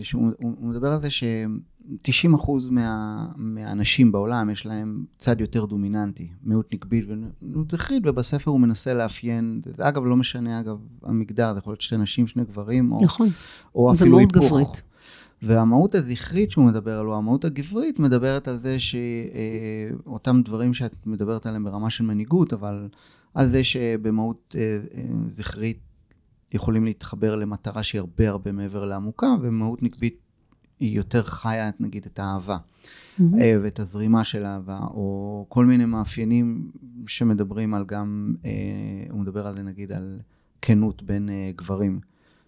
שהוא 0.00 0.22
הוא 0.38 0.52
הוא 0.60 0.68
מדבר 0.68 0.88
על 0.88 1.00
זה 1.00 1.08
ש-90% 2.06 2.50
מה, 2.70 3.26
מהאנשים 3.36 4.12
בעולם 4.12 4.50
יש 4.50 4.66
להם 4.66 5.04
צד 5.18 5.40
יותר 5.40 5.64
דומיננטי, 5.64 6.28
מיעוט 6.42 6.74
נקבית 6.74 7.04
ומיעוט 7.08 7.70
זכרית, 7.70 8.02
ובספר 8.06 8.50
הוא 8.50 8.60
מנסה 8.60 8.94
לאפיין, 8.94 9.60
זה 9.76 9.88
אגב 9.88 10.04
לא 10.04 10.16
משנה 10.16 10.60
אגב 10.60 10.78
המגדר, 11.02 11.52
זה 11.52 11.58
יכול 11.58 11.70
להיות 11.70 11.80
שתי 11.80 11.96
נשים, 11.96 12.26
שני 12.26 12.44
גברים, 12.44 12.92
או, 12.92 12.98
נכון. 13.04 13.28
או 13.74 13.92
אפילו 13.92 14.18
היפוך. 14.18 14.44
גברית. 14.44 14.82
והמהות 15.42 15.94
הזכרית 15.94 16.50
שהוא 16.50 16.64
מדבר 16.64 17.00
עליה, 17.00 17.14
המהות 17.14 17.44
הגברית, 17.44 17.98
מדברת 17.98 18.48
על 18.48 18.58
זה 18.58 18.76
שאותם 18.80 20.40
דברים 20.44 20.74
שאת 20.74 21.06
מדברת 21.06 21.46
עליהם 21.46 21.64
ברמה 21.64 21.90
של 21.90 22.04
מנהיגות, 22.04 22.52
אבל 22.52 22.88
על 23.34 23.48
זה 23.48 23.64
שבמהות 23.64 24.56
אה, 24.58 24.78
אה, 24.94 25.04
זכרית 25.28 25.78
יכולים 26.52 26.84
להתחבר 26.84 27.36
למטרה 27.36 27.82
שהיא 27.82 27.98
הרבה 27.98 28.28
הרבה 28.28 28.52
מעבר 28.52 28.84
לעמוקה, 28.84 29.34
ומהות 29.40 29.82
נקבית 29.82 30.29
היא 30.80 30.96
יותר 30.96 31.22
חיה, 31.22 31.70
נגיד, 31.80 32.06
את 32.06 32.18
האהבה. 32.18 32.56
אה, 33.20 33.56
ואת 33.62 33.80
הזרימה 33.80 34.24
של 34.24 34.44
אהבה, 34.44 34.78
או 34.78 35.46
כל 35.48 35.66
מיני 35.66 35.84
מאפיינים 35.84 36.70
שמדברים 37.06 37.74
על 37.74 37.84
גם, 37.84 38.34
אה, 38.44 38.50
הוא 39.10 39.20
מדבר 39.20 39.46
על 39.46 39.56
זה 39.56 39.62
נגיד 39.62 39.92
על 39.92 40.20
כנות 40.62 41.02
בין 41.02 41.28
אה, 41.28 41.50
גברים. 41.56 42.00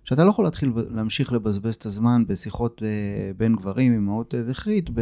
שאתה 0.05 0.25
לא 0.25 0.31
יכול 0.31 0.45
להתחיל 0.45 0.73
להמשיך 0.91 1.33
לבזבז 1.33 1.75
את 1.75 1.87
הזמן 1.87 2.25
בשיחות 2.27 2.83
אה, 2.85 3.33
בין 3.37 3.57
גברים 3.57 3.93
עם 3.93 4.07
מהות 4.07 4.35
אה, 4.35 4.43
זכרית, 4.43 4.91
ב... 4.95 5.01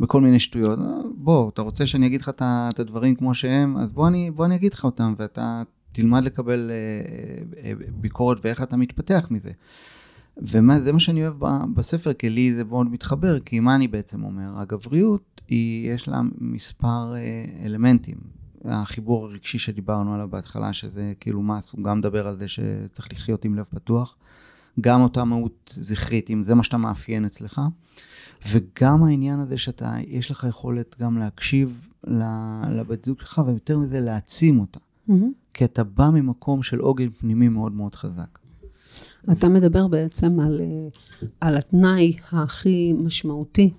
בכל 0.00 0.20
מיני 0.20 0.38
שטויות. 0.38 0.78
אה, 0.78 0.84
בוא, 1.14 1.50
אתה 1.50 1.62
רוצה 1.62 1.86
שאני 1.86 2.06
אגיד 2.06 2.20
לך 2.20 2.30
את 2.44 2.80
הדברים 2.80 3.14
כמו 3.14 3.34
שהם, 3.34 3.76
אז 3.76 3.92
בוא 3.92 4.08
אני, 4.08 4.30
בוא 4.30 4.44
אני 4.44 4.54
אגיד 4.54 4.74
לך 4.74 4.84
אותם, 4.84 5.14
ואתה 5.18 5.62
תלמד 5.92 6.24
לקבל 6.24 6.70
ביקורת 8.00 8.38
ואיך 8.44 8.62
אתה 8.62 8.76
מתפתח 8.76 9.26
מזה. 9.30 9.50
וזה 10.40 10.92
מה 10.92 11.00
שאני 11.00 11.26
אוהב 11.26 11.44
בספר, 11.74 12.12
כי 12.12 12.30
לי 12.30 12.54
זה 12.54 12.64
מאוד 12.64 12.90
מתחבר, 12.90 13.40
כי 13.40 13.60
מה 13.60 13.74
אני 13.74 13.88
בעצם 13.88 14.24
אומר? 14.24 14.60
הגבריות, 14.60 15.40
היא, 15.48 15.90
יש 15.90 16.08
לה 16.08 16.20
מספר 16.38 17.14
אה, 17.14 17.44
אלמנטים. 17.64 18.16
החיבור 18.64 19.26
הרגשי 19.26 19.58
שדיברנו 19.58 20.14
עליו 20.14 20.28
בהתחלה, 20.28 20.72
שזה 20.72 21.12
כאילו 21.20 21.42
מס, 21.42 21.72
הוא 21.72 21.84
גם 21.84 21.98
מדבר 21.98 22.26
על 22.26 22.36
זה 22.36 22.48
שצריך 22.48 23.12
לחיות 23.12 23.44
עם 23.44 23.54
לב 23.54 23.64
פתוח. 23.64 24.16
גם 24.80 25.00
אותה 25.00 25.24
מהות 25.24 25.74
זכרית, 25.74 26.30
אם 26.30 26.42
זה 26.42 26.54
מה 26.54 26.62
שאתה 26.62 26.76
מאפיין 26.76 27.24
אצלך. 27.24 27.60
וגם 28.48 29.04
העניין 29.04 29.40
הזה 29.40 29.58
שאתה, 29.58 29.96
יש 30.06 30.30
לך 30.30 30.46
יכולת 30.48 30.96
גם 31.00 31.18
להקשיב 31.18 31.88
לבת 32.70 33.04
זוג 33.04 33.20
שלך, 33.20 33.42
ויותר 33.46 33.78
מזה 33.78 34.00
להעצים 34.00 34.60
אותה. 34.60 34.78
מהמם. 35.08 35.32
כי 35.54 35.64
אתה 35.64 35.84
בא 35.84 36.10
ממקום 36.10 36.62
של 36.62 36.78
עוגן 36.78 37.10
פנימי 37.10 37.48
מאוד 37.48 37.72
מאוד 37.72 37.94
חזק. 37.94 38.38
אתה 39.32 39.48
מדבר 39.48 39.88
בעצם 39.88 40.40
על, 40.40 40.60
אה, 40.60 40.88
על 41.40 41.56
התנאי 41.56 42.16
הכי 42.32 42.92
משמעותי 42.92 43.72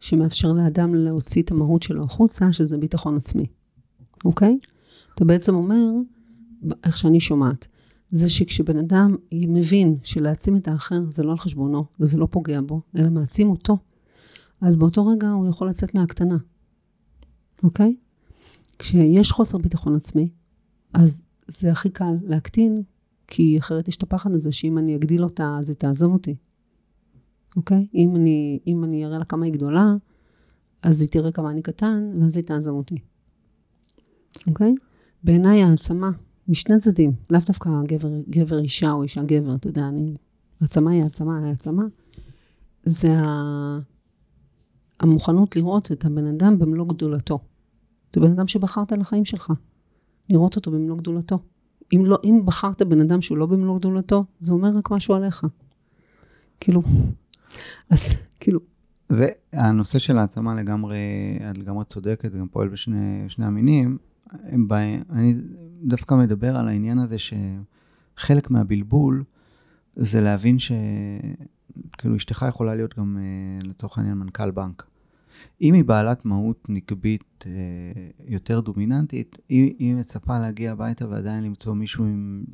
שמאפשר 0.00 0.52
לאדם 0.52 0.94
להוציא 0.94 1.42
את 1.42 1.50
המהות 1.50 1.82
שלו 1.82 2.04
החוצה, 2.04 2.52
שזה 2.52 2.78
ביטחון 2.78 3.16
עצמי, 3.16 3.46
אוקיי? 4.24 4.58
אתה 5.14 5.24
בעצם 5.24 5.54
אומר, 5.54 5.84
איך 6.84 6.96
שאני 6.96 7.20
שומעת, 7.20 7.68
זה 8.10 8.30
שכשבן 8.30 8.76
אדם 8.78 9.16
מבין 9.32 9.96
שלהעצים 10.02 10.56
את 10.56 10.68
האחר 10.68 11.00
זה 11.10 11.22
לא 11.22 11.30
על 11.30 11.38
חשבונו 11.38 11.84
וזה 12.00 12.18
לא 12.18 12.28
פוגע 12.30 12.60
בו, 12.60 12.80
אלא 12.96 13.10
מעצים 13.10 13.50
אותו, 13.50 13.78
אז 14.60 14.76
באותו 14.76 15.06
רגע 15.06 15.28
הוא 15.28 15.48
יכול 15.48 15.68
לצאת 15.68 15.94
מהקטנה, 15.94 16.36
אוקיי? 17.62 17.96
כשיש 18.78 19.32
חוסר 19.32 19.58
ביטחון 19.58 19.96
עצמי, 19.96 20.28
אז 20.94 21.22
זה 21.48 21.72
הכי 21.72 21.90
קל 21.90 22.14
להקטין, 22.22 22.82
כי 23.26 23.58
אחרת 23.58 23.88
יש 23.88 23.96
את 23.96 24.02
הפחד 24.02 24.34
הזה 24.34 24.52
שאם 24.52 24.78
אני 24.78 24.96
אגדיל 24.96 25.24
אותה, 25.24 25.56
אז 25.58 25.70
היא 25.70 25.76
תעזוב 25.76 26.12
אותי. 26.12 26.34
אוקיי? 27.56 27.86
אם 27.94 28.16
אני, 28.16 28.58
אם 28.66 28.84
אני 28.84 29.06
אראה 29.06 29.18
לה 29.18 29.24
כמה 29.24 29.44
היא 29.44 29.52
גדולה, 29.52 29.94
אז 30.82 31.00
היא 31.00 31.08
תראה 31.08 31.32
כמה 31.32 31.50
אני 31.50 31.62
קטן, 31.62 32.12
ואז 32.20 32.36
היא 32.36 32.44
תעזוב 32.44 32.76
אותי. 32.76 32.96
אוקיי? 34.48 34.74
בעיניי 35.24 35.62
העצמה, 35.62 36.10
משני 36.48 36.80
צדדים, 36.80 37.12
לאו 37.30 37.40
דווקא 37.46 37.70
גבר, 37.86 38.10
גבר 38.30 38.58
אישה 38.58 38.92
או 38.92 39.02
אישה 39.02 39.22
גבר, 39.22 39.54
אתה 39.54 39.68
יודע, 39.68 39.88
אני... 39.88 40.16
העצמה 40.60 40.90
היא 40.90 41.02
העצמה, 41.02 41.48
העצמה. 41.48 41.82
זה 42.84 43.18
ה... 43.18 43.78
המוכנות 45.00 45.56
לראות 45.56 45.92
את 45.92 46.04
הבן 46.04 46.26
אדם 46.26 46.58
במלוא 46.58 46.86
גדולתו. 46.86 47.38
זה 48.14 48.20
בן 48.20 48.30
אדם 48.30 48.46
שבחרת 48.46 48.92
לחיים 48.92 49.24
שלך. 49.24 49.52
לראות 50.30 50.56
אותו 50.56 50.70
במלוא 50.70 50.96
גדולתו. 50.96 51.38
אם, 51.92 52.02
לא, 52.06 52.18
אם 52.24 52.40
בחרת 52.44 52.82
בן 52.82 53.00
אדם 53.00 53.22
שהוא 53.22 53.38
לא 53.38 53.46
במלוא 53.46 53.78
גדולתו, 53.78 54.24
זה 54.40 54.52
אומר 54.52 54.70
רק 54.76 54.90
משהו 54.90 55.14
עליך. 55.14 55.44
כאילו, 56.60 56.82
אז 57.90 58.14
כאילו, 58.40 58.60
והנושא 59.10 59.98
של 59.98 60.18
העצמה 60.18 60.54
לגמרי, 60.54 60.98
את 61.50 61.58
לגמרי 61.58 61.84
צודקת, 61.84 62.32
גם 62.34 62.48
פועל 62.48 62.68
בשני 62.68 63.24
שני 63.28 63.44
המינים. 63.46 63.98
בא- 64.66 64.76
אני 65.10 65.34
דווקא 65.82 66.14
מדבר 66.14 66.56
על 66.56 66.68
העניין 66.68 66.98
הזה 66.98 67.16
שחלק 67.18 68.50
מהבלבול 68.50 69.24
זה 69.96 70.20
להבין 70.20 70.56
שכאילו 70.58 72.16
אשתך 72.16 72.44
יכולה 72.48 72.74
להיות 72.74 72.98
גם 72.98 73.18
אה, 73.20 73.68
לצורך 73.68 73.98
העניין 73.98 74.18
מנכ"ל 74.18 74.50
בנק. 74.50 74.86
אם 75.60 75.74
היא 75.74 75.84
בעלת 75.84 76.24
מהות 76.24 76.66
נקבית 76.68 77.44
אה, 77.46 77.52
יותר 78.26 78.60
דומיננטית, 78.60 79.38
היא, 79.48 79.74
היא 79.78 79.94
מצפה 79.94 80.38
להגיע 80.38 80.72
הביתה 80.72 81.08
ועדיין 81.08 81.44
למצוא 81.44 81.74
מישהו 81.74 82.04
עם, 82.04 82.44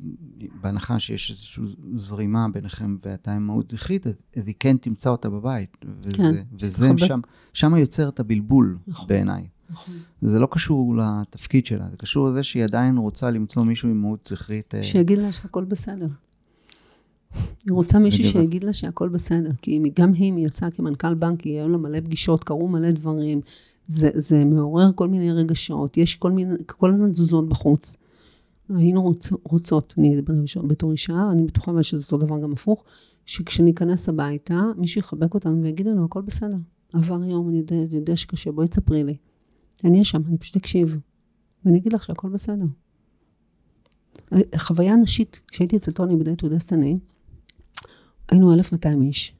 בהנחה 0.61 0.99
שיש 0.99 1.31
איזושהי 1.31 1.63
זרימה 1.95 2.47
ביניכם 2.53 2.97
ואתה 3.05 3.35
עם 3.35 3.47
מהות 3.47 3.69
זכרית, 3.69 4.07
אז, 4.07 4.13
אז 4.35 4.47
היא 4.47 4.55
כן 4.59 4.77
תמצא 4.77 5.09
אותה 5.09 5.29
בבית. 5.29 5.77
וזה, 6.03 6.17
כן, 6.17 6.31
וזה 6.59 6.89
שם 7.53 7.75
יוצר 7.75 8.09
את 8.09 8.19
הבלבול 8.19 8.77
נכון. 8.87 9.07
בעיניי. 9.07 9.47
נכון. 9.69 9.93
זה 10.21 10.39
לא 10.39 10.47
קשור 10.51 10.95
לתפקיד 10.97 11.65
שלה, 11.65 11.87
זה 11.91 11.97
קשור 11.97 12.29
לזה 12.29 12.43
שהיא 12.43 12.63
עדיין 12.63 12.97
רוצה 12.97 13.31
למצוא 13.31 13.63
מישהו 13.63 13.89
עם 13.89 14.01
מהות 14.01 14.27
זכרית. 14.27 14.75
אה, 14.75 14.83
שיגיד 14.83 15.17
לה 15.17 15.31
שהכל 15.31 15.63
בסדר. 15.63 16.07
היא 17.35 17.73
רוצה 17.73 17.99
מישהו 17.99 18.23
בדיוק. 18.23 18.43
שיגיד 18.43 18.63
לה 18.63 18.73
שהכל 18.73 19.09
בסדר, 19.09 19.49
כי 19.61 19.81
גם 19.99 20.13
היא, 20.13 20.29
אם 20.29 20.35
היא 20.35 20.45
יצאה 20.45 20.71
כמנכ"ל 20.71 21.13
בנק, 21.13 21.41
היו 21.41 21.69
לה 21.69 21.77
מלא 21.77 21.99
פגישות, 21.99 22.43
קרו 22.43 22.67
מלא 22.67 22.91
דברים, 22.91 23.41
זה, 23.87 24.09
זה 24.15 24.45
מעורר 24.45 24.91
כל 24.95 25.07
מיני 25.07 25.31
רגשות, 25.31 25.97
יש 25.97 26.15
כל 26.15 26.31
מיני, 26.31 26.53
כל 26.65 26.93
הזמן 26.93 27.11
תזוזות 27.11 27.49
בחוץ. 27.49 27.97
היינו 28.75 29.01
רוצ, 29.01 29.31
רוצות, 29.43 29.93
אני 29.97 30.19
אדבר 30.19 30.33
בתור 30.67 30.91
אישה, 30.91 31.29
אני 31.31 31.43
בטוחה 31.43 31.71
אבל 31.71 31.81
שזה 31.81 32.03
אותו 32.03 32.17
דבר 32.17 32.39
גם 32.39 32.51
הפוך, 32.51 32.83
שכשניכנס 33.25 34.09
הביתה, 34.09 34.61
מישהו 34.77 34.99
יחבק 34.99 35.33
אותנו 35.33 35.63
ויגיד 35.63 35.87
לנו, 35.87 36.05
הכל 36.05 36.21
בסדר. 36.21 36.57
עבר 36.93 37.23
יום, 37.23 37.49
אני 37.49 37.57
יודע, 37.57 37.75
אני 37.75 37.95
יודע 37.95 38.15
שקשה, 38.15 38.51
בואי 38.51 38.67
תספרי 38.67 39.03
לי. 39.03 39.15
אני 39.83 39.91
אהיה 39.91 40.03
שם, 40.03 40.21
אני 40.27 40.37
פשוט 40.37 40.55
אקשיב. 40.55 40.99
ואני 41.65 41.77
אגיד 41.77 41.93
לך 41.93 42.03
שהכל 42.03 42.29
בסדר. 42.29 42.65
חוויה 44.57 44.95
נשית, 44.95 45.41
כשהייתי 45.47 45.75
אצל 45.75 45.91
טוני 45.91 46.13
to 46.13 46.45
Destiny, 46.45 46.97
היינו 48.31 48.53
1,200 48.53 49.01
איש, 49.01 49.35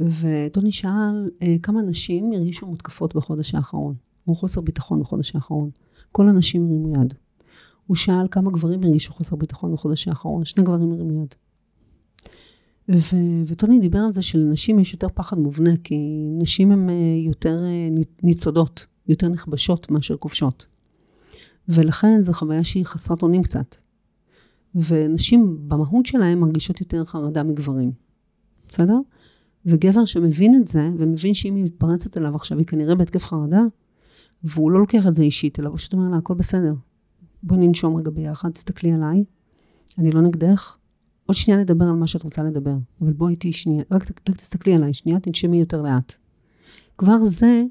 וטוני 0.00 0.72
שאל 0.72 1.30
אה, 1.42 1.56
כמה 1.62 1.82
נשים 1.82 2.32
הרגישו 2.32 2.66
מותקפות 2.66 3.14
בחודש 3.14 3.54
האחרון, 3.54 3.94
או 4.28 4.34
חוסר 4.34 4.60
ביטחון 4.60 5.00
בחודש 5.00 5.34
האחרון. 5.34 5.70
כל 6.12 6.28
הנשים 6.28 6.66
הרימו 6.66 6.94
יד. 6.94 7.14
הוא 7.86 7.96
שאל 7.96 8.26
כמה 8.30 8.50
גברים 8.50 8.82
הרגישו 8.82 9.12
חוסר 9.12 9.36
ביטחון 9.36 9.72
בחודש 9.72 10.08
האחרון, 10.08 10.44
שני 10.44 10.64
גברים 10.64 10.92
הרימו 10.92 11.22
יד. 11.22 11.34
ו- 12.88 13.42
וטוני 13.46 13.78
דיבר 13.78 13.98
על 13.98 14.12
זה 14.12 14.22
שלנשים 14.22 14.78
יש 14.78 14.92
יותר 14.92 15.08
פחד 15.14 15.38
מובנה, 15.38 15.76
כי 15.84 15.96
נשים 16.38 16.72
הן 16.72 16.90
אה, 16.90 16.94
יותר 17.26 17.64
אה, 17.64 17.88
ניצודות, 18.22 18.86
יותר 19.08 19.28
נכבשות 19.28 19.90
מאשר 19.90 20.16
כובשות. 20.16 20.66
ולכן 21.68 22.20
זו 22.20 22.32
חוויה 22.32 22.64
שהיא 22.64 22.84
חסרת 22.84 23.22
אונים 23.22 23.42
קצת. 23.42 23.76
ונשים 24.74 25.68
במהות 25.68 26.06
שלהם 26.06 26.40
מרגישות 26.40 26.80
יותר 26.80 27.04
חרדה 27.04 27.42
מגברים. 27.42 27.92
בסדר? 28.74 28.98
וגבר 29.66 30.04
שמבין 30.04 30.54
את 30.54 30.68
זה, 30.68 30.90
ומבין 30.98 31.34
שאם 31.34 31.54
היא 31.54 31.64
מתפרצת 31.64 32.16
אליו 32.16 32.36
עכשיו, 32.36 32.58
היא 32.58 32.66
כנראה 32.66 32.94
בהתקף 32.94 33.24
חרדה, 33.24 33.62
והוא 34.44 34.70
לא 34.70 34.80
לוקח 34.80 35.06
את 35.06 35.14
זה 35.14 35.22
אישית, 35.22 35.60
אלא 35.60 35.70
פשוט 35.74 35.92
אומר 35.92 36.10
לה, 36.10 36.16
הכל 36.16 36.34
בסדר. 36.34 36.74
בואי 37.42 37.66
ננשום 37.66 37.96
רגע 37.96 38.10
ביחד, 38.10 38.50
תסתכלי 38.50 38.92
עליי, 38.92 39.24
אני 39.98 40.10
לא 40.10 40.20
נגדך, 40.20 40.76
עוד 41.26 41.36
שנייה 41.36 41.60
נדבר 41.60 41.84
על 41.84 41.96
מה 41.96 42.06
שאת 42.06 42.22
רוצה 42.22 42.42
לדבר, 42.42 42.74
אבל 43.00 43.12
בואי 43.12 43.32
איתי 43.32 43.52
שנייה, 43.52 43.84
רק, 43.90 44.02
רק 44.02 44.36
תסתכלי 44.36 44.74
עליי, 44.74 44.92
שנייה, 44.92 45.20
תנשמי 45.20 45.60
יותר 45.60 45.80
לאט. 45.80 46.14
כבר 46.98 47.24
זה, 47.24 47.62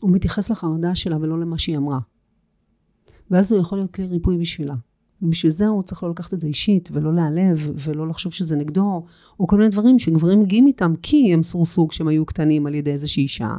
הוא 0.00 0.10
מתייחס 0.10 0.50
לחרדה 0.50 0.94
שלה 0.94 1.16
ולא 1.16 1.40
למה 1.40 1.58
שהיא 1.58 1.76
אמרה. 1.76 1.98
ואז 3.30 3.52
הוא 3.52 3.60
יכול 3.60 3.78
להיות 3.78 3.90
כלי 3.90 4.06
ריפוי 4.06 4.38
בשבילה. 4.38 4.74
ובשביל 5.24 5.52
זה 5.52 5.66
הוא 5.66 5.82
צריך 5.82 6.02
לא 6.02 6.10
לקחת 6.10 6.34
את 6.34 6.40
זה 6.40 6.46
אישית, 6.46 6.88
ולא 6.92 7.14
להיעלב, 7.14 7.70
ולא 7.74 8.08
לחשוב 8.08 8.32
שזה 8.32 8.56
נגדו, 8.56 9.04
או 9.40 9.46
כל 9.46 9.56
מיני 9.56 9.68
דברים 9.68 9.98
שגברים 9.98 10.40
מגיעים 10.40 10.66
איתם 10.66 10.94
כי 11.02 11.34
הם 11.34 11.42
סורסוג 11.42 11.92
שהם 11.92 12.08
היו 12.08 12.26
קטנים 12.26 12.66
על 12.66 12.74
ידי 12.74 12.90
איזושהי 12.90 13.22
אישה, 13.22 13.56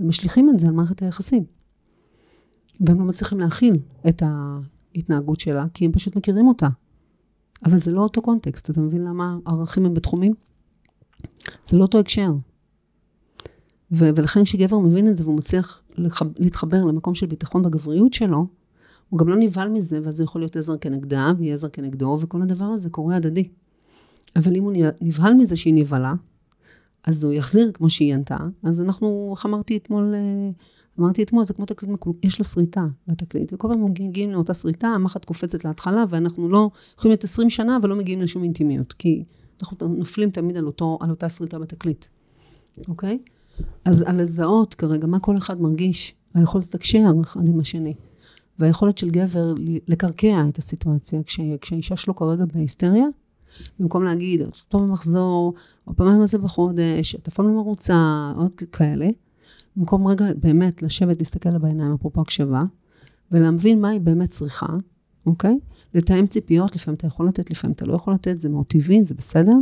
ומשליכים 0.00 0.50
את 0.50 0.60
זה 0.60 0.66
על 0.66 0.72
מערכת 0.72 1.02
היחסים. 1.02 1.44
והם 2.80 3.00
לא 3.00 3.04
מצליחים 3.04 3.40
להכיל 3.40 3.78
את 4.08 4.22
ההתנהגות 4.26 5.40
שלה, 5.40 5.64
כי 5.74 5.84
הם 5.84 5.92
פשוט 5.92 6.16
מכירים 6.16 6.48
אותה. 6.48 6.68
אבל 7.64 7.78
זה 7.78 7.90
לא 7.90 8.00
אותו 8.00 8.22
קונטקסט, 8.22 8.70
אתה 8.70 8.80
מבין 8.80 9.04
למה 9.04 9.38
הערכים 9.46 9.86
הם 9.86 9.94
בתחומים? 9.94 10.34
זה 11.64 11.76
לא 11.76 11.82
אותו 11.82 11.98
הקשר. 11.98 12.32
ו- 13.92 14.10
ולכן 14.16 14.44
כשגבר 14.44 14.78
מבין 14.78 15.08
את 15.08 15.16
זה 15.16 15.24
והוא 15.24 15.36
מצליח 15.36 15.82
להתחבר 16.36 16.84
למקום 16.84 17.14
של 17.14 17.26
ביטחון 17.26 17.62
בגבריות 17.62 18.12
שלו, 18.12 18.46
הוא 19.08 19.18
גם 19.18 19.28
לא 19.28 19.36
נבהל 19.36 19.68
מזה, 19.68 20.00
ואז 20.04 20.20
הוא 20.20 20.24
יכול 20.24 20.40
להיות 20.40 20.56
עזר 20.56 20.76
כנגדה, 20.76 21.32
ויהיה 21.38 21.54
עזר 21.54 21.68
כנגדו, 21.68 22.18
וכל 22.20 22.42
הדבר 22.42 22.64
הזה 22.64 22.90
קורה 22.90 23.16
הדדי. 23.16 23.48
אבל 24.36 24.56
אם 24.56 24.62
הוא 24.64 24.72
נבהל 25.00 25.34
מזה 25.34 25.56
שהיא 25.56 25.74
נבהלה, 25.74 26.14
אז 27.04 27.24
הוא 27.24 27.32
יחזיר 27.32 27.70
כמו 27.74 27.90
שהיא 27.90 28.14
ענתה. 28.14 28.36
אז 28.62 28.80
אנחנו, 28.80 29.32
איך 29.36 29.46
אמרתי 29.46 29.76
אתמול, 29.76 30.14
אה, 30.14 30.50
אמרתי 31.00 31.22
אתמול, 31.22 31.44
זה 31.44 31.54
כמו 31.54 31.66
תקליט 31.66 31.92
מקול, 31.92 32.12
יש 32.22 32.38
לו 32.38 32.44
שריטה 32.44 32.86
לתקליט, 33.08 33.52
וכל 33.52 33.68
פעם 33.68 33.84
מגיעים 33.84 34.30
לאותה 34.30 34.54
שריטה, 34.54 34.88
המחט 34.88 35.24
קופצת 35.24 35.64
להתחלה, 35.64 36.04
ואנחנו 36.08 36.48
לא 36.48 36.70
יכולים 36.98 37.10
להיות 37.10 37.24
20 37.24 37.50
שנה 37.50 37.78
ולא 37.82 37.96
מגיעים 37.96 38.20
לשום 38.20 38.42
אינטימיות, 38.42 38.92
כי 38.92 39.24
אנחנו 39.62 39.88
נופלים 39.88 40.30
תמיד 40.30 40.56
על, 40.56 40.66
אותו, 40.66 40.98
על 41.00 41.10
אותה 41.10 41.28
שריטה 41.28 41.58
בתקליט, 41.58 42.04
אוקיי? 42.88 43.18
אז 43.84 44.02
על 44.02 44.22
לזהות 44.22 44.74
כרגע 44.74 45.06
מה 45.06 45.20
כל 45.20 45.36
אחד 45.36 45.60
מרגיש, 45.60 46.14
היכולת 46.34 46.64
לתקשר 46.64 46.98
אחד 47.20 47.48
עם 47.48 47.60
השני. 47.60 47.94
והיכולת 48.58 48.98
של 48.98 49.10
גבר 49.10 49.54
לקרקע 49.88 50.44
את 50.48 50.58
הסיטואציה, 50.58 51.22
כש, 51.22 51.40
כשהאישה 51.60 51.96
שלו 51.96 52.16
כרגע 52.16 52.44
בהיסטריה, 52.54 53.06
במקום 53.78 54.04
להגיד, 54.04 54.42
טוב 54.68 54.86
במחזור, 54.86 55.54
או 55.86 55.96
פעמיים 55.96 56.22
הזה 56.22 56.38
בחודש, 56.38 57.14
את 57.14 57.28
אף 57.28 57.34
פעם 57.34 57.46
לא 57.46 57.52
מרוצה, 57.52 58.32
עוד 58.36 58.50
כאלה, 58.72 59.08
במקום 59.76 60.06
רגע 60.06 60.26
באמת 60.40 60.82
לשבת, 60.82 61.18
להסתכל 61.18 61.50
לה 61.50 61.58
בעיניים, 61.58 61.92
אפרופו 61.92 62.20
הקשבה, 62.20 62.64
ולהבין 63.32 63.80
מה 63.80 63.88
היא 63.88 64.00
באמת 64.00 64.28
צריכה, 64.28 64.66
אוקיי? 65.26 65.58
לתאם 65.94 66.26
ציפיות, 66.26 66.74
לפעמים 66.74 66.96
אתה 66.96 67.06
יכול 67.06 67.28
לתת, 67.28 67.50
לפעמים 67.50 67.74
אתה 67.74 67.86
לא 67.86 67.94
יכול 67.94 68.14
לתת, 68.14 68.40
זה 68.40 68.48
מאוד 68.48 68.66
טבעי, 68.66 69.04
זה 69.04 69.14
בסדר, 69.14 69.54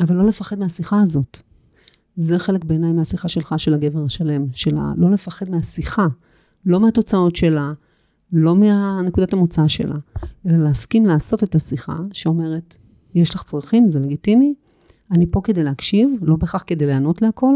אבל 0.00 0.16
לא 0.16 0.26
לפחד 0.26 0.58
מהשיחה 0.58 1.00
הזאת. 1.00 1.38
זה 2.16 2.38
חלק 2.38 2.64
בעיניי 2.64 2.92
מהשיחה 2.92 3.28
שלך, 3.28 3.54
של 3.56 3.74
הגבר 3.74 4.04
השלם, 4.04 4.46
של 4.52 4.78
ה... 4.78 4.92
לא 4.96 5.10
לפחד 5.10 5.50
מהשיחה, 5.50 6.06
לא 6.66 6.80
מהתוצאות 6.80 7.36
שלה, 7.36 7.72
לא 8.36 8.56
מהנקודת 8.56 9.32
המוצא 9.32 9.68
שלה, 9.68 9.96
אלא 10.46 10.56
להסכים 10.56 11.06
לעשות 11.06 11.44
את 11.44 11.54
השיחה 11.54 11.96
שאומרת, 12.12 12.76
יש 13.14 13.34
לך 13.34 13.42
צרכים, 13.42 13.88
זה 13.88 14.00
לגיטימי, 14.00 14.54
אני 15.10 15.26
פה 15.30 15.40
כדי 15.44 15.62
להקשיב, 15.62 16.10
לא 16.22 16.36
בהכרח 16.36 16.64
כדי 16.66 16.86
לענות 16.86 17.22
להכל, 17.22 17.54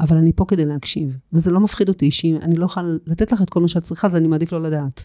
אבל 0.00 0.16
אני 0.16 0.32
פה 0.32 0.44
כדי 0.48 0.64
להקשיב. 0.64 1.18
וזה 1.32 1.50
לא 1.50 1.60
מפחיד 1.60 1.88
אותי 1.88 2.10
שאני 2.10 2.56
לא 2.56 2.64
יכולה 2.64 2.88
לתת 3.06 3.32
לך 3.32 3.42
את 3.42 3.50
כל 3.50 3.60
מה 3.60 3.68
שאת 3.68 3.82
צריכה, 3.82 4.06
אז 4.06 4.16
אני 4.16 4.28
מעדיף 4.28 4.52
לא 4.52 4.62
לדעת. 4.62 5.04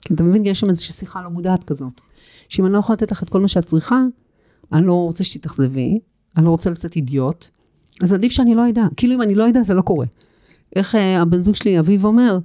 כי 0.00 0.14
אתה 0.14 0.22
מבין, 0.22 0.46
יש 0.46 0.60
שם 0.60 0.68
איזושהי 0.68 0.94
שיחה 0.94 1.22
לא 1.22 1.30
מודעת 1.30 1.64
כזאת. 1.64 2.00
שאם 2.48 2.66
אני 2.66 2.72
לא 2.72 2.78
יכולה 2.78 2.94
לתת 2.94 3.12
לך 3.12 3.22
את 3.22 3.28
כל 3.28 3.40
מה 3.40 3.48
שאת 3.48 3.64
צריכה, 3.64 4.02
אני 4.72 4.86
לא 4.86 4.92
רוצה 4.92 5.24
שתתאכזבי, 5.24 5.98
אני 6.36 6.44
לא 6.44 6.50
רוצה 6.50 6.70
לצאת 6.70 6.96
אידיוט, 6.96 7.48
אז 8.02 8.12
עדיף 8.12 8.32
שאני 8.32 8.54
לא 8.54 8.68
אדע. 8.68 8.86
כאילו 8.96 9.14
אם 9.14 9.22
אני 9.22 9.34
לא 9.34 9.48
אדע, 9.48 9.62
זה 9.62 9.74
לא 9.74 9.82
קורה. 9.82 10.06
איך 10.76 10.94
uh, 10.94 10.98
הבן 10.98 11.40
זוג 11.40 11.54
שלי, 11.54 11.78
אביב, 11.78 12.04
אומר, 12.04 12.38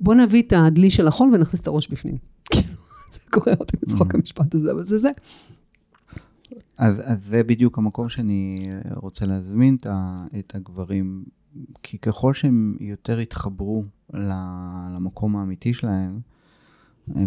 בוא 0.00 0.14
נביא 0.14 0.42
את 0.42 0.52
הדלי 0.56 0.90
של 0.90 1.08
החול 1.08 1.34
ונכניס 1.34 1.60
את 1.60 1.66
הראש 1.66 1.88
בפנים. 1.88 2.16
כאילו, 2.50 2.74
זה 3.12 3.20
קורה 3.30 3.52
אותי 3.60 3.76
לצחוק 3.82 4.12
mm. 4.12 4.16
המשפט 4.16 4.54
הזה, 4.54 4.72
אבל 4.72 4.86
זה 4.86 4.98
זה. 4.98 5.10
אז, 6.78 7.00
אז 7.04 7.24
זה 7.24 7.42
בדיוק 7.42 7.78
המקום 7.78 8.08
שאני 8.08 8.56
רוצה 8.94 9.26
להזמין 9.26 9.76
את 10.38 10.54
הגברים, 10.54 11.24
כי 11.82 11.98
ככל 11.98 12.34
שהם 12.34 12.76
יותר 12.80 13.20
יתחברו 13.20 13.84
למקום 14.12 15.36
האמיתי 15.36 15.74
שלהם, 15.74 16.20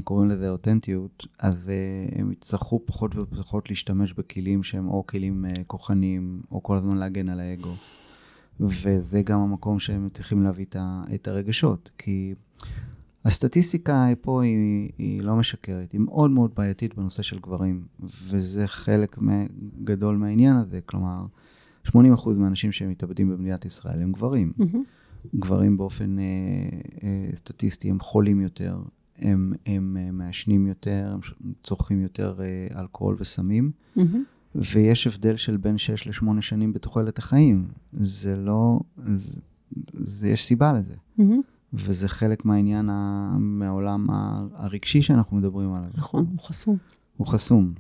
קוראים 0.04 0.30
לזה 0.30 0.50
אותנטיות, 0.50 1.28
אז 1.40 1.70
אה, 1.70 2.20
הם 2.20 2.32
יצטרכו 2.32 2.82
פחות 2.86 3.16
ופחות 3.16 3.70
להשתמש 3.70 4.14
בכלים 4.14 4.64
שהם 4.64 4.88
או 4.88 5.08
כלים 5.08 5.46
אה, 5.46 5.64
כוחניים, 5.68 6.42
או 6.52 6.64
כל 6.64 6.76
הזמן 6.76 6.98
להגן 6.98 7.30
על 7.30 7.40
האגו. 7.40 7.74
וזה 8.60 9.22
גם 9.22 9.40
המקום 9.40 9.80
שהם 9.80 10.10
צריכים 10.14 10.44
להביא 10.44 10.66
את 11.16 11.28
הרגשות, 11.28 11.90
כי 11.98 12.34
הסטטיסטיקה 13.26 14.08
פה 14.22 14.44
היא, 14.44 14.90
היא 14.98 15.22
לא 15.22 15.36
משקרת, 15.36 15.92
היא 15.92 16.02
מאוד 16.02 16.32
מאוד 16.32 16.52
בעייתית 16.56 16.96
בנושא 16.96 17.24
של 17.24 17.40
גברים, 17.40 17.84
וזה 18.00 18.68
חלק 18.68 19.18
גדול 19.84 20.18
מהעניין 20.18 20.56
הזה, 20.56 20.82
כלומר, 20.82 21.26
80% 21.88 21.92
מהאנשים 22.38 22.72
שמתאבדים 22.72 23.30
במדינת 23.30 23.66
ישראל 23.66 24.02
הם 24.02 24.12
גברים. 24.12 24.54
Mm-hmm. 24.60 24.78
גברים 25.36 25.78
באופן 25.78 26.20
אה, 26.20 26.24
אה, 27.04 27.30
סטטיסטי 27.36 27.90
הם 27.90 28.00
חולים 28.00 28.42
יותר, 28.42 28.78
הם, 29.18 29.54
הם 29.66 29.98
אה, 30.00 30.12
מעשנים 30.12 30.68
יותר, 30.68 31.10
הם 31.14 31.20
צורכים 31.64 32.02
יותר 32.02 32.36
אה, 32.42 32.82
אלכוהול 32.82 33.16
וסמים, 33.20 33.72
mm-hmm. 33.98 34.02
ויש 34.56 35.08
הבדל 35.08 35.36
של 35.36 35.58
בין 35.58 35.78
6 35.78 36.08
ל-8 36.08 36.42
שנים 36.42 36.74
בתוחלת 36.74 37.18
החיים. 37.18 37.68
זה 37.94 38.36
לא, 38.36 38.80
זה, 39.06 39.40
זה, 39.94 40.30
יש 40.30 40.44
סיבה 40.44 40.74
לזה. 40.74 40.96
Mm-hmm. 41.20 41.53
וזה 41.74 42.08
חלק 42.08 42.46
מהעניין, 42.46 42.90
ה, 42.90 43.32
מהעולם 43.40 44.08
הרגשי 44.54 45.02
שאנחנו 45.02 45.38
מדברים 45.38 45.74
עליו. 45.74 45.90
נכון, 45.96 46.26
הוא 46.32 46.40
חסום. 46.40 46.78
הוא 47.18 47.28
חסום. 47.28 47.74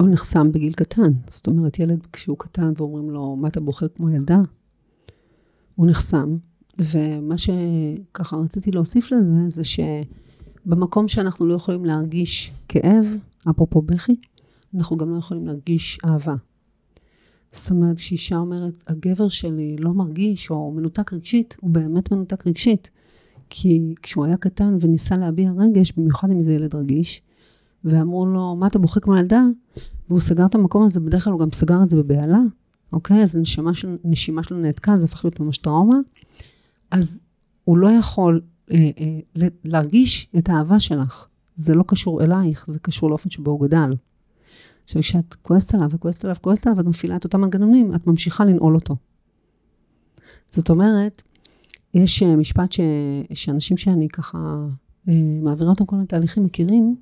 הוא 0.00 0.08
נחסם 0.08 0.52
בגיל 0.52 0.72
קטן. 0.72 1.12
זאת 1.28 1.46
אומרת, 1.46 1.78
ילד 1.78 2.06
כשהוא 2.12 2.38
קטן 2.38 2.72
ואומרים 2.76 3.10
לו, 3.10 3.36
מה 3.36 3.48
אתה 3.48 3.60
בוחר 3.60 3.86
כמו 3.88 4.10
ילדה? 4.10 4.38
הוא 5.74 5.86
נחסם. 5.86 6.36
ומה 6.78 7.34
שככה 7.38 8.36
רציתי 8.36 8.70
להוסיף 8.70 9.12
לזה, 9.12 9.40
זה 9.48 9.62
שבמקום 9.64 11.08
שאנחנו 11.08 11.46
לא 11.46 11.54
יכולים 11.54 11.84
להרגיש 11.84 12.52
כאב, 12.68 13.06
אפרופו 13.50 13.82
בכי, 13.82 14.16
אנחנו 14.74 14.96
גם 14.96 15.10
לא 15.10 15.18
יכולים 15.18 15.46
להרגיש 15.46 15.98
אהבה. 16.04 16.34
זאת 17.52 17.70
אומרת, 17.70 17.96
כשאישה 17.96 18.36
אומרת, 18.36 18.82
הגבר 18.86 19.28
שלי 19.28 19.76
לא 19.78 19.92
מרגיש 19.92 20.50
או 20.50 20.72
מנותק 20.72 21.12
רגשית, 21.12 21.56
הוא 21.60 21.70
באמת 21.70 22.12
מנותק 22.12 22.46
רגשית. 22.46 22.90
כי 23.50 23.94
כשהוא 24.02 24.24
היה 24.24 24.36
קטן 24.36 24.78
וניסה 24.80 25.16
להביע 25.16 25.52
רגש, 25.56 25.92
במיוחד 25.92 26.30
אם 26.30 26.42
זה 26.42 26.52
ילד 26.52 26.74
רגיש, 26.74 27.22
ואמרו 27.84 28.26
לו, 28.26 28.56
מה 28.56 28.66
אתה 28.66 28.78
בוכה 28.78 29.00
כמו 29.00 29.16
ילדה? 29.16 29.42
והוא 30.08 30.20
סגר 30.20 30.46
את 30.46 30.54
המקום 30.54 30.82
הזה, 30.82 31.00
בדרך 31.00 31.24
כלל 31.24 31.32
הוא 31.32 31.40
גם 31.40 31.50
סגר 31.52 31.82
את 31.82 31.90
זה 31.90 31.96
בבהלה, 31.96 32.40
אוקיי? 32.92 33.22
אז 33.22 33.36
הנשימה 33.36 33.74
של, 33.74 33.96
שלו 34.42 34.58
נעתקה, 34.58 34.96
זה 34.96 35.04
הפך 35.04 35.24
להיות 35.24 35.40
ממש 35.40 35.58
טראומה. 35.58 35.96
אז 36.90 37.20
הוא 37.64 37.78
לא 37.78 37.88
יכול 37.88 38.40
אה, 38.70 38.90
אה, 38.98 39.48
להרגיש 39.64 40.28
את 40.38 40.48
האהבה 40.48 40.80
שלך. 40.80 41.26
זה 41.56 41.74
לא 41.74 41.84
קשור 41.86 42.22
אלייך, 42.22 42.64
זה 42.68 42.78
קשור 42.78 43.10
לאופן 43.10 43.30
שבו 43.30 43.50
הוא 43.50 43.60
גדל. 43.60 43.94
עכשיו, 44.84 45.02
כשאת 45.02 45.34
כועסת 45.34 45.74
עליו 45.74 45.90
וכועסת 45.90 46.24
עליו 46.24 46.36
וכועסת 46.36 46.66
עליו, 46.66 46.78
ואת 46.78 46.86
מפעילה 46.86 47.16
את 47.16 47.24
אותם 47.24 47.40
מנגנונים, 47.40 47.94
את 47.94 48.06
ממשיכה 48.06 48.44
לנעול 48.44 48.74
אותו. 48.74 48.96
זאת 50.50 50.70
אומרת, 50.70 51.22
יש 51.94 52.22
אה, 52.22 52.36
משפט 52.36 52.72
ש... 52.72 52.80
שאנשים 53.34 53.76
שאני 53.76 54.08
ככה 54.08 54.38
אה, 55.08 55.14
מעבירה 55.42 55.70
אותם 55.70 55.86
כל 55.86 55.96
מיני 55.96 56.06
תהליכים 56.06 56.44
מכירים, 56.44 56.96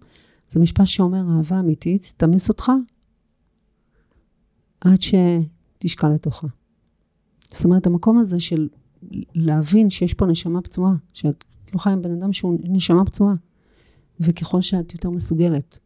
זה 0.48 0.60
משפט 0.60 0.86
שאומר, 0.86 1.24
אהבה 1.36 1.60
אמיתית 1.60 2.14
תמיס 2.16 2.48
אותך 2.48 2.72
עד 4.80 4.98
שתשקע 5.02 6.08
לתוכה. 6.08 6.46
זאת 7.50 7.64
אומרת, 7.64 7.86
המקום 7.86 8.18
הזה 8.18 8.40
של 8.40 8.68
להבין 9.34 9.90
שיש 9.90 10.14
פה 10.14 10.26
נשמה 10.26 10.62
פצועה, 10.62 10.92
שאת 11.12 11.44
לא 11.74 11.78
חיה 11.78 11.92
עם 11.92 12.02
בן 12.02 12.12
אדם 12.12 12.32
שהוא 12.32 12.58
נשמה 12.62 13.04
פצועה, 13.04 13.34
וככל 14.20 14.60
שאת 14.60 14.92
יותר 14.92 15.10
מסוגלת 15.10 15.78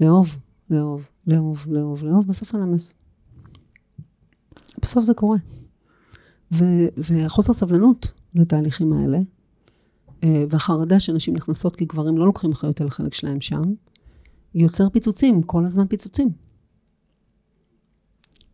לאהוב 0.00 0.38
לאהוב, 0.70 1.08
לאהוב, 1.26 1.66
לאהוב, 1.68 2.04
לאהוב, 2.04 2.26
בסוף 2.26 2.54
אני 2.54 2.62
אמס. 2.62 2.94
בסוף 4.82 5.04
זה 5.04 5.14
קורה. 5.14 5.38
ו- 6.54 6.88
וחוסר 6.98 7.52
סבלנות 7.52 8.12
לתהליכים 8.34 8.92
האלה, 8.92 9.18
אה, 10.24 10.44
והחרדה 10.50 11.00
שנשים 11.00 11.34
נכנסות 11.36 11.76
כי 11.76 11.84
גברים 11.84 12.18
לא 12.18 12.26
לוקחים 12.26 12.52
אחריות 12.52 12.80
על 12.80 12.86
החלק 12.86 13.14
שלהם 13.14 13.40
שם, 13.40 13.62
יוצר 14.54 14.88
פיצוצים, 14.88 15.42
כל 15.42 15.64
הזמן 15.64 15.86
פיצוצים. 15.86 16.28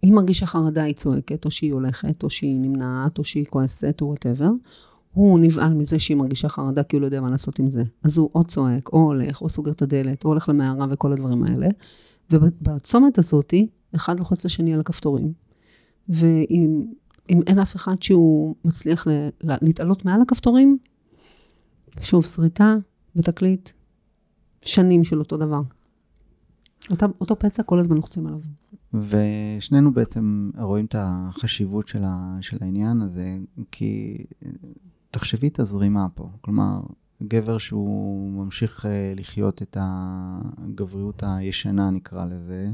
אם 0.04 0.14
מרגישה 0.14 0.46
חרדה 0.46 0.82
היא 0.82 0.94
צועקת, 0.94 1.44
או 1.44 1.50
שהיא 1.50 1.72
הולכת, 1.72 2.22
או 2.22 2.30
שהיא 2.30 2.60
נמנעת, 2.60 3.18
או 3.18 3.24
שהיא 3.24 3.46
כועסת, 3.50 3.98
או 4.00 4.06
וואטאבר, 4.06 4.50
הוא 5.12 5.38
נבהל 5.38 5.74
מזה 5.74 5.98
שהיא 5.98 6.16
מרגישה 6.16 6.48
חרדה 6.48 6.82
כי 6.82 6.96
הוא 6.96 7.00
לא 7.00 7.06
יודע 7.06 7.20
מה 7.20 7.30
לעשות 7.30 7.58
עם 7.58 7.70
זה. 7.70 7.82
אז 8.02 8.18
הוא 8.18 8.30
או 8.34 8.44
צועק, 8.44 8.88
או 8.92 8.98
הולך, 8.98 9.42
או 9.42 9.48
סוגר 9.48 9.72
את 9.72 9.82
הדלת, 9.82 10.24
או 10.24 10.30
הולך 10.30 10.48
למערה 10.48 10.86
וכל 10.90 11.12
הדברים 11.12 11.44
האלה. 11.44 11.68
ובצומת 12.30 13.18
הזאתי, 13.18 13.68
אחד 13.94 14.18
לוחץ 14.18 14.44
לשני 14.44 14.74
על 14.74 14.80
הכפתורים. 14.80 15.32
ואם 16.08 16.82
אין 17.28 17.58
אף 17.58 17.76
אחד 17.76 18.02
שהוא 18.02 18.54
מצליח 18.64 19.06
ל, 19.06 19.10
ל, 19.42 19.54
להתעלות 19.62 20.04
מעל 20.04 20.22
הכפתורים, 20.22 20.78
שוב, 22.00 22.24
שריטה 22.24 22.76
ותקליט, 23.16 23.70
שנים 24.62 25.04
של 25.04 25.18
אותו 25.18 25.36
דבר. 25.36 25.62
אותה, 26.90 27.06
אותו 27.20 27.38
פצע 27.38 27.62
כל 27.62 27.78
הזמן 27.78 27.96
לוחצים 27.96 28.26
עליו. 28.26 28.40
ושנינו 28.94 29.92
בעצם 29.92 30.50
רואים 30.58 30.84
את 30.84 30.94
החשיבות 30.98 31.88
של, 31.88 32.02
ה, 32.04 32.38
של 32.40 32.56
העניין 32.60 33.00
הזה, 33.00 33.38
כי 33.70 34.16
תחשבי 35.12 35.48
את 35.48 35.58
הזרימה 35.58 36.06
פה. 36.14 36.28
כלומר, 36.40 36.80
גבר 37.22 37.58
שהוא 37.58 38.44
ממשיך 38.44 38.86
אה, 38.86 39.12
לחיות 39.16 39.62
את 39.62 39.76
הגבריות 39.80 41.22
הישנה, 41.26 41.90
נקרא 41.90 42.24
לזה, 42.24 42.70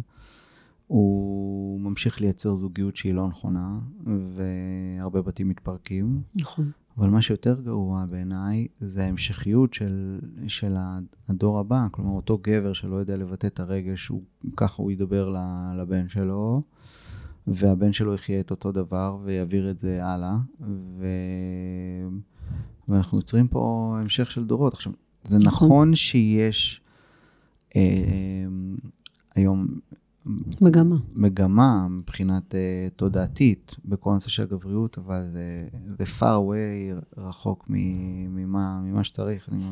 הוא 0.87 1.81
ממשיך 1.81 2.21
לייצר 2.21 2.55
זוגיות 2.55 2.97
שהיא 2.97 3.15
לא 3.15 3.29
נכונה, 3.29 3.79
והרבה 4.37 5.23
בתים 5.23 5.49
מתפרקים. 5.49 6.23
נכון. 6.37 6.71
אבל 6.99 7.09
מה 7.09 7.23
שיותר 7.23 7.61
גרוע 7.61 8.05
בעיניי, 8.05 8.67
זה 8.79 9.05
ההמשכיות 9.05 9.75
של, 9.75 10.19
של 10.49 10.77
הדור 11.29 11.59
הבא. 11.59 11.87
כלומר, 11.91 12.11
אותו 12.11 12.39
גבר 12.43 12.73
שלא 12.73 12.97
יודע 12.97 13.17
לבטא 13.17 13.47
את 13.47 13.61
הרגש, 13.61 14.09
הוא, 14.09 14.23
ככה 14.57 14.83
הוא 14.83 14.91
ידבר 14.91 15.35
לבן 15.79 16.09
שלו, 16.09 16.63
והבן 17.53 17.93
שלו 17.93 18.15
יחיה 18.15 18.41
את 18.41 18.51
אותו 18.51 18.73
דבר 18.73 19.19
ויעביר 19.25 19.71
את 19.71 19.79
זה 19.79 20.05
הלאה. 20.05 20.37
ו... 20.99 21.07
ואנחנו 22.89 23.19
יוצרים 23.19 23.49
פה 23.49 23.95
המשך 24.01 24.31
של 24.31 24.45
דורות. 24.45 24.73
עכשיו, 24.73 24.93
זה 25.25 25.39
נכון, 25.39 25.69
נכון 25.69 25.95
שיש 25.95 26.81
אה, 27.77 28.47
היום 29.37 29.69
מגמה. 30.61 30.97
מגמה 31.15 31.89
מבחינת 31.89 32.55
uh, 32.55 32.57
תודעתית 32.97 33.77
בכל 33.85 34.11
הנושא 34.11 34.29
של 34.29 34.43
הגבריות, 34.43 34.99
אבל 34.99 35.29
זה, 35.33 35.69
זה 35.87 36.05
far 36.05 36.23
away 36.23 37.05
רחוק 37.17 37.65
ממה, 37.69 38.81
ממה 38.81 39.05
שצריך. 39.05 39.49
אני... 39.53 39.65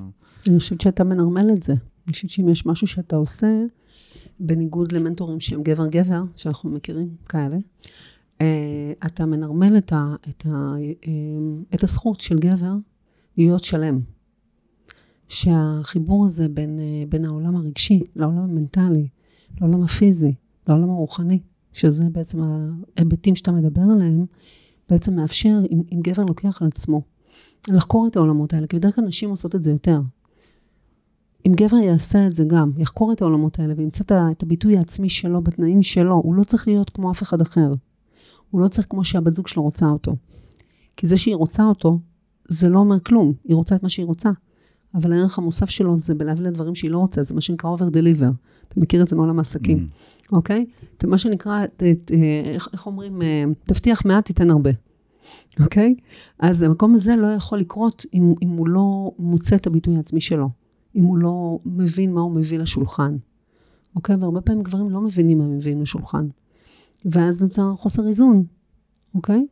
אני 0.49 0.59
חושבת 0.59 0.81
שאתה 0.81 1.05
מנרמל 1.05 1.51
את 1.53 1.63
זה. 1.63 1.73
אני 1.73 2.13
חושבת 2.13 2.31
שאם 2.31 2.49
יש 2.49 2.67
משהו 2.67 2.87
שאתה 2.87 3.17
עושה, 3.17 3.47
בניגוד 4.41 4.93
למנטורים 4.93 5.41
שהם 5.41 5.63
גבר-גבר, 5.63 6.23
שאנחנו 6.37 6.71
מכירים 6.71 7.09
כאלה, 7.29 7.57
uh, 8.39 8.43
אתה 9.07 9.27
מנרמל 9.27 9.79
את, 9.79 9.93
ה, 9.93 10.15
את, 10.29 10.47
ה, 10.47 10.75
uh, 11.03 11.07
את 11.75 11.85
הזכות 11.85 12.21
של 12.21 12.39
גבר 12.39 12.75
להיות 13.37 13.65
שלם. 13.65 14.01
שהחיבור 15.29 16.27
הזה 16.27 16.49
בין, 16.49 16.79
uh, 16.79 17.11
בין 17.11 17.25
העולם 17.25 17.57
הרגשי 17.57 18.03
לעולם 18.17 18.39
המנטלי, 18.39 19.09
לעולם 19.61 19.83
הפיזי, 19.83 20.35
לעולם 20.69 20.91
הרוחני, 20.91 21.41
שזה 21.73 22.05
בעצם 22.13 22.41
ההיבטים 22.97 23.37
שאתה 23.37 23.53
מדבר 23.53 23.83
עליהם, 23.93 24.27
בעצם 24.89 25.15
מאפשר, 25.15 25.59
אם, 25.71 25.83
אם 25.93 26.01
גבר 26.03 26.25
לוקח 26.25 26.63
על 26.63 26.69
עצמו, 26.69 27.03
לחקור 27.69 28.07
את 28.07 28.17
העולמות 28.17 28.53
האלה, 28.53 28.67
כי 28.67 28.77
בדרך 28.77 28.95
כלל 28.95 29.05
נשים 29.05 29.31
עושות 29.31 29.55
את 29.55 29.63
זה 29.63 29.71
יותר. 29.71 30.01
אם 31.47 31.53
גבר 31.55 31.77
יעשה 31.77 32.27
את 32.27 32.37
זה 32.37 32.45
גם, 32.45 32.71
יחקור 32.79 33.13
את 33.13 33.23
העולמות 33.23 33.59
האלה 33.59 33.75
וימצא 33.77 34.05
את 34.31 34.43
הביטוי 34.43 34.77
העצמי 34.77 35.09
שלו 35.09 35.43
בתנאים 35.43 35.83
שלו, 35.83 36.15
הוא 36.15 36.35
לא 36.35 36.45
צריך 36.45 36.69
להיות 36.69 36.91
כמו 36.91 37.11
אף 37.11 37.23
אחד 37.23 37.41
אחר. 37.41 37.75
הוא 38.51 38.61
לא 38.61 38.69
צריך 38.69 38.87
כמו 38.91 39.05
שהבת 39.05 39.35
זוג 39.35 39.49
שלו 39.49 39.63
רוצה 39.63 39.87
אותו. 39.87 40.17
כי 40.97 41.07
זה 41.07 41.17
שהיא 41.17 41.37
רוצה 41.37 41.65
אותו, 41.65 41.99
זה 42.49 42.69
לא 42.69 42.79
אומר 42.79 43.01
כלום, 43.01 43.33
היא 43.45 43.57
רוצה 43.57 43.77
את 43.77 43.83
מה 43.83 43.89
שהיא 43.89 44.07
רוצה. 44.07 44.31
אבל 44.95 45.13
הערך 45.13 45.39
המוסף 45.39 45.71
שלו 45.71 46.01
זה 46.01 46.15
בלהביא 46.15 46.45
לדברים 46.45 46.75
שהיא 46.75 46.91
לא 46.91 46.99
רוצה, 46.99 47.23
זה 47.23 47.35
מה 47.35 47.41
שנקרא 47.41 47.71
over 47.77 47.91
deliver. 47.91 48.33
אתה 48.69 48.81
מכיר 48.81 49.03
את 49.03 49.09
זה 49.09 49.17
מעולם 49.17 49.39
העסקים, 49.39 49.87
mm. 49.87 50.29
אוקיי? 50.33 50.67
זה 51.03 51.09
מה 51.09 51.19
שנקרא, 51.19 51.67
ת, 51.67 51.83
ת, 51.83 52.13
איך, 52.55 52.69
איך 52.73 52.87
אומרים, 52.87 53.23
אה, 53.23 53.45
תבטיח 53.65 54.05
מעט, 54.05 54.25
תיתן 54.25 54.51
הרבה. 54.51 54.71
אוקיי? 55.61 55.95
אז 56.39 56.63
המקום 56.63 56.95
הזה 56.95 57.17
לא 57.17 57.27
יכול 57.27 57.59
לקרות 57.59 58.07
אם, 58.15 58.35
אם 58.43 58.49
הוא 58.49 58.69
לא 58.69 59.11
מוצא 59.19 59.57
את 59.57 59.67
הביטוי 59.67 59.97
העצמי 59.97 60.21
שלו, 60.21 60.49
אם 60.97 61.05
הוא 61.05 61.19
לא 61.19 61.59
מבין 61.65 62.13
מה 62.13 62.21
הוא 62.21 62.33
מביא 62.33 62.59
לשולחן. 62.59 63.17
אוקיי? 63.97 64.17
והרבה 64.17 64.41
פעמים 64.41 64.63
גברים 64.63 64.91
לא 64.91 65.01
מבינים 65.01 65.39
מה 65.39 65.45
הם 65.45 65.57
מביאים 65.57 65.83
לשולחן. 65.83 66.29
ואז 67.05 67.43
נוצר 67.43 67.75
חוסר 67.77 68.09
איזון, 68.09 68.45
אוקיי? 69.15 69.47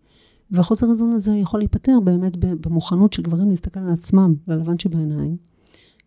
והחוסר 0.51 0.91
איזון 0.91 1.13
הזה 1.13 1.37
יכול 1.37 1.61
להיפתר 1.61 2.01
באמת 2.05 2.37
במוכנות 2.37 3.13
של 3.13 3.23
גברים 3.23 3.51
להסתכל 3.51 3.81
על 3.81 3.93
עצמם, 3.93 4.35
ללבן 4.49 4.79
שבעיניים, 4.79 5.37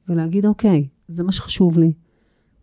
ולהגיד, 0.10 0.45
אוקיי, 0.45 0.88
זה 1.08 1.23
מה 1.23 1.32
שחשוב 1.32 1.78
לי, 1.78 1.93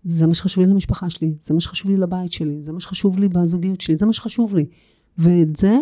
זה 0.04 0.26
מה 0.26 0.34
שחשוב 0.34 0.64
לי 0.64 0.70
למשפחה 0.70 1.10
שלי, 1.10 1.34
זה 1.40 1.54
מה 1.54 1.60
שחשוב 1.60 1.90
לי 1.90 1.96
לבית 1.96 2.32
שלי, 2.32 2.62
זה 2.62 2.72
מה 2.72 2.80
שחשוב 2.80 3.18
לי 3.18 3.28
בזוגיות 3.28 3.80
שלי, 3.80 3.96
זה 3.96 4.06
מה 4.06 4.12
שחשוב 4.12 4.54
לי. 4.54 4.66
ואת 5.18 5.56
זה 5.56 5.78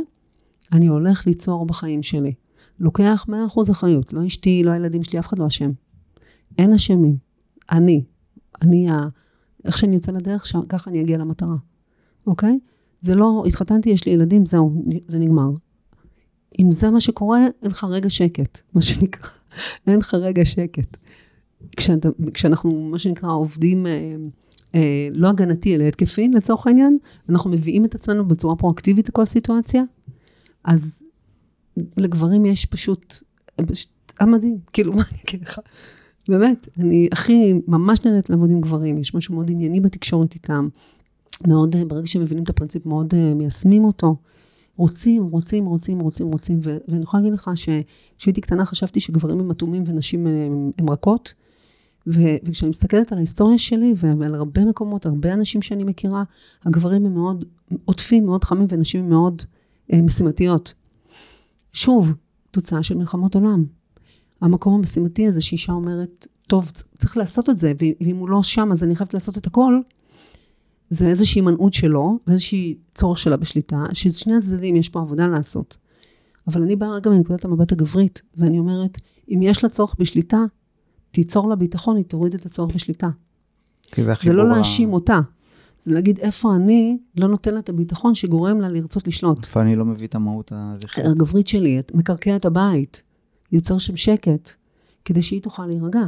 אני 0.73 0.87
הולך 0.87 1.27
ליצור 1.27 1.67
בחיים 1.67 2.03
שלי. 2.03 2.35
לוקח 2.79 3.27
100% 3.29 3.71
אחריות, 3.71 4.13
לא 4.13 4.27
אשתי, 4.27 4.63
לא 4.65 4.71
הילדים 4.71 5.03
שלי, 5.03 5.19
אף 5.19 5.27
אחד 5.27 5.39
לא 5.39 5.47
אשם. 5.47 5.71
אין 6.59 6.73
אשמים. 6.73 7.17
אני, 7.71 8.05
אני, 8.63 8.91
ה... 8.91 9.09
איך 9.65 9.79
שאני 9.79 9.95
יוצא 9.95 10.13
לדרך, 10.13 10.47
ש... 10.47 10.57
ככה 10.69 10.91
אני 10.91 11.01
אגיע 11.01 11.19
למטרה, 11.19 11.57
אוקיי? 12.27 12.59
זה 13.01 13.15
לא, 13.15 13.45
התחתנתי, 13.47 13.91
יש 13.91 14.07
לי 14.07 14.13
ילדים, 14.13 14.47
זהו, 14.47 14.85
זה 15.07 15.19
נגמר. 15.19 15.51
אם 16.59 16.71
זה 16.71 16.91
מה 16.91 17.01
שקורה, 17.01 17.41
אין 17.63 17.71
לך 17.71 17.85
רגע 17.85 18.11
שקט, 18.11 18.61
מה 18.75 18.83
שנקרא. 18.83 19.31
אין 19.87 19.99
לך 19.99 20.15
רגע 20.15 20.45
שקט. 20.45 20.97
כשאתה, 21.77 22.09
כשאנחנו, 22.35 22.89
מה 22.91 22.99
שנקרא, 22.99 23.31
עובדים 23.31 23.87
אה, 23.87 24.17
אה, 24.75 25.09
לא 25.13 25.29
הגנתי, 25.29 25.75
אלא 25.75 25.85
התקפי, 25.85 26.29
לצורך 26.29 26.67
העניין, 26.67 26.99
אנחנו 27.29 27.51
מביאים 27.51 27.85
את 27.85 27.95
עצמנו 27.95 28.29
בצורה 28.29 28.57
פרואקטיבית 28.57 29.09
לכל 29.09 29.25
סיטואציה, 29.25 29.83
אז 30.65 31.03
לגברים 31.97 32.47
יש 32.47 32.67
פשוט, 32.67 33.17
פשוט 33.67 33.91
המדהים, 34.21 34.59
כאילו, 34.73 34.93
מה 34.97 35.03
אני 35.11 35.19
אגיד 35.29 35.43
לך? 35.43 35.59
באמת, 36.29 36.69
אני 36.79 37.09
הכי 37.13 37.55
ממש 37.69 38.05
נהנית 38.05 38.31
לעבוד 38.31 38.51
עם 38.51 38.61
גברים, 38.61 38.99
יש 38.99 39.15
משהו 39.15 39.35
מאוד 39.35 39.51
ענייני 39.51 39.81
בתקשורת 39.81 40.35
איתם, 40.35 40.69
מאוד, 41.47 41.77
אה, 41.77 41.85
ברגע 41.85 42.07
שהם 42.07 42.23
מבינים 42.23 42.45
את 42.45 42.51
הפרינציפ, 42.51 42.87
מאוד 42.87 43.15
uh, 43.15 43.35
מיישמים 43.35 43.85
אותו. 43.85 44.17
רוצים, 44.77 45.25
רוצים, 45.25 45.67
רוצים, 45.67 46.01
רוצים, 46.01 46.27
רוצים, 46.27 46.61
ו- 46.63 46.77
ואני 46.89 47.03
יכולה 47.03 47.23
להגיד 47.23 47.35
לך 47.35 47.51
שכשהייתי 47.55 48.41
קטנה 48.41 48.65
חשבתי 48.65 49.01
שגברים 49.01 49.41
הם 49.41 49.51
אטומים 49.51 49.83
ונשים 49.87 50.27
הם, 50.27 50.71
הם 50.79 50.91
רכות, 50.91 51.35
ו- 52.07 52.37
וכשאני 52.45 52.71
מסתכלת 52.71 53.13
על 53.13 53.19
ההיסטוריה 53.19 53.59
שלי 53.59 53.95
ועל 53.97 54.35
הרבה 54.35 54.65
מקומות, 54.65 55.07
הרבה 55.07 55.33
אנשים 55.33 55.63
שאני 55.63 55.85
מכירה, 55.85 56.25
הגברים 56.65 57.07
הם 57.07 57.15
מאוד 57.15 57.45
עוטפים, 57.85 58.27
מאוד 58.27 58.45
חמים, 58.45 58.67
ונשים 58.69 59.01
הם 59.01 59.09
מאוד 59.09 59.43
אה, 59.93 60.03
משימתיות. 60.03 60.75
שוב, 61.73 62.13
תוצאה 62.51 62.83
של 62.83 62.97
מלחמות 62.97 63.35
עולם. 63.35 63.65
המקום 64.43 64.75
המשימתי 64.75 65.27
הזה 65.27 65.41
שאישה 65.41 65.73
אומרת, 65.73 66.27
טוב, 66.47 66.73
צריך 66.99 67.17
לעשות 67.17 67.51
את 67.51 67.59
זה, 67.59 67.73
ואם 68.01 68.17
הוא 68.17 68.29
לא 68.29 68.43
שם 68.43 68.69
אז 68.73 68.85
אני 68.85 68.97
חייבת 68.97 69.15
לעשות 69.15 69.39
את 69.39 69.47
הכל, 69.47 69.81
זה 70.89 71.09
איזושהי 71.09 71.41
הימנעות 71.41 71.73
שלו, 71.73 72.19
ואיזושהי 72.27 72.77
צורך 72.95 73.19
שלה 73.19 73.37
בשליטה, 73.37 73.85
ששני 73.93 74.37
הצדדים 74.37 74.77
יש 74.77 74.89
פה 74.89 75.01
עבודה 75.01 75.27
לעשות. 75.27 75.77
אבל 76.49 76.63
אני 76.63 76.77
באה 76.77 76.91
רגע 76.91 77.11
מנקודת 77.11 77.45
המבט 77.45 77.73
הגברית, 77.73 78.23
ואני 78.37 78.59
אומרת, 78.59 78.99
אם 79.29 79.43
יש 79.43 79.65
לה 79.65 79.69
צורך 79.71 79.95
בשליטה, 79.99 80.41
תיצור 81.11 81.49
לה 81.49 81.57
ביטחון, 81.57 81.97
היא 81.97 82.05
תוריד 82.05 82.35
את 82.35 82.47
הצורך 82.47 82.75
בשליטה. 82.75 83.09
זה 84.23 84.33
לא 84.33 84.49
להאשים 84.49 84.93
אותה, 84.93 85.21
זה 85.79 85.95
להגיד 85.95 86.19
איפה 86.19 86.57
אני 86.57 86.99
לא 87.17 87.29
נותן 87.29 87.55
לה 87.55 87.61
את 87.61 87.69
הביטחון 87.69 88.15
שגורם 88.15 88.61
לה 88.61 88.69
לרצות 88.69 89.09
לשלוט. 89.09 89.47
איפה 89.47 89.63
אני 89.63 89.77
לא 89.77 89.85
מביא 89.85 90.07
את 90.07 90.15
המהות 90.15 90.53
הזכרת. 90.55 91.07
הגברית 91.07 91.47
שלי, 91.47 91.79
את 91.79 91.95
מקרקע 91.95 92.37
את 92.37 92.45
הבית, 92.45 93.03
יוצר 93.53 93.79
שם 93.79 93.97
שקט, 93.97 94.51
כדי 95.05 95.23
שהיא 95.23 95.43
תוכל 95.43 95.67
להירגע. 95.67 96.03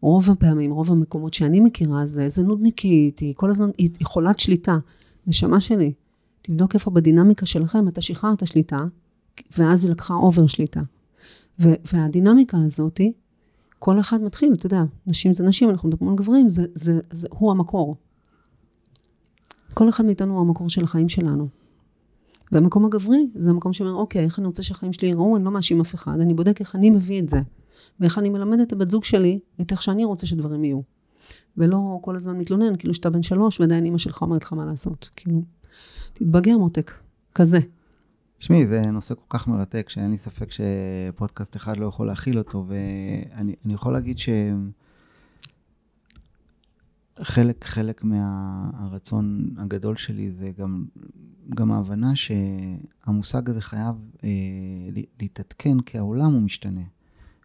רוב 0.00 0.30
הפעמים, 0.30 0.70
רוב 0.70 0.92
המקומות 0.92 1.34
שאני 1.34 1.60
מכירה, 1.60 2.06
זה 2.06 2.22
איזה 2.22 2.42
נודניקית, 2.42 3.18
היא 3.18 3.34
כל 3.36 3.50
הזמן, 3.50 3.70
היא 3.78 3.90
חולת 4.02 4.38
שליטה. 4.38 4.78
נשמה 5.26 5.60
שלי, 5.60 5.92
תבדוק 6.42 6.74
איפה 6.74 6.90
בדינמיקה 6.90 7.46
שלכם 7.46 7.88
אתה 7.88 8.00
שחררת 8.00 8.42
השליטה, 8.42 8.78
ואז 9.58 9.84
היא 9.84 9.92
לקחה 9.92 10.14
אובר 10.14 10.46
שליטה. 10.46 10.80
והדינמיקה 11.58 12.56
הזאתי, 12.64 13.12
כל 13.78 14.00
אחד 14.00 14.22
מתחיל, 14.22 14.52
אתה 14.52 14.66
יודע, 14.66 14.82
נשים 15.06 15.34
זה 15.34 15.44
נשים, 15.44 15.70
אנחנו 15.70 15.88
מדברים 15.88 16.10
על 16.10 16.16
גברים, 16.16 16.48
זה, 16.48 16.66
זה, 16.74 17.00
זה, 17.10 17.28
הוא 17.30 17.50
המקור. 17.50 17.96
כל 19.74 19.88
אחד 19.88 20.04
מאיתנו 20.04 20.32
הוא 20.32 20.40
המקור 20.40 20.68
של 20.68 20.84
החיים 20.84 21.08
שלנו. 21.08 21.48
והמקום 22.52 22.84
הגברי 22.84 23.26
זה 23.34 23.50
המקום 23.50 23.72
שאומר, 23.72 23.92
אוקיי, 23.92 24.24
איך 24.24 24.38
אני 24.38 24.46
רוצה 24.46 24.62
שהחיים 24.62 24.92
שלי 24.92 25.08
יראו, 25.08 25.36
אני 25.36 25.44
לא 25.44 25.50
מאשים 25.50 25.80
אף 25.80 25.94
אחד, 25.94 26.20
אני 26.20 26.34
בודק 26.34 26.60
איך 26.60 26.76
אני 26.76 26.90
מביא 26.90 27.20
את 27.22 27.28
זה. 27.28 27.40
ואיך 28.00 28.18
אני 28.18 28.28
מלמד 28.28 28.60
את 28.60 28.72
הבת 28.72 28.90
זוג 28.90 29.04
שלי, 29.04 29.38
את 29.60 29.72
איך 29.72 29.82
שאני 29.82 30.04
רוצה 30.04 30.26
שדברים 30.26 30.64
יהיו. 30.64 30.80
ולא 31.56 31.98
כל 32.02 32.16
הזמן 32.16 32.38
מתלונן, 32.38 32.76
כאילו 32.76 32.94
שאתה 32.94 33.10
בן 33.10 33.22
שלוש 33.22 33.60
ועדיין 33.60 33.84
אימא 33.84 33.98
שלך 33.98 34.22
אומרת 34.22 34.42
לך 34.44 34.52
מה 34.52 34.64
לעשות. 34.64 35.10
כאילו, 35.16 35.42
תתבגר 36.12 36.58
מותק, 36.58 36.92
כזה. 37.34 37.58
תשמעי, 38.38 38.66
זה 38.66 38.90
נושא 38.90 39.14
כל 39.14 39.38
כך 39.38 39.48
מרתק, 39.48 39.88
שאין 39.88 40.10
לי 40.10 40.18
ספק 40.18 40.48
שפודקאסט 40.50 41.56
אחד 41.56 41.76
לא 41.76 41.86
יכול 41.86 42.06
להכיל 42.06 42.38
אותו, 42.38 42.64
ואני 42.68 43.54
אני 43.64 43.74
יכול 43.74 43.92
להגיד 43.92 44.18
שחלק, 44.18 44.34
חלק 47.64 48.04
מהרצון 48.04 49.50
הגדול 49.58 49.96
שלי 49.96 50.32
זה 50.32 50.50
גם, 50.58 50.84
גם 51.48 51.72
ההבנה 51.72 52.12
שהמושג 52.16 53.50
הזה 53.50 53.60
חייב 53.60 53.94
אה, 54.24 54.30
להתעדכן, 55.20 55.80
כי 55.80 55.98
העולם 55.98 56.32
הוא 56.32 56.42
משתנה. 56.42 56.84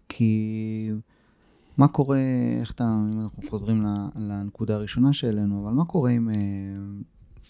כי 0.10 0.92
מה 1.78 1.88
קורה, 1.88 2.20
איך 2.60 2.72
אתה, 2.72 2.96
אם 3.14 3.22
אנחנו 3.22 3.44
חוזרים 3.50 3.86
לנקודה 4.16 4.76
הראשונה 4.76 5.14
שהעלינו, 5.14 5.64
אבל 5.64 5.74
מה 5.74 5.86
קורה 5.86 6.12
אם... 6.12 6.30
אה, 6.30 6.36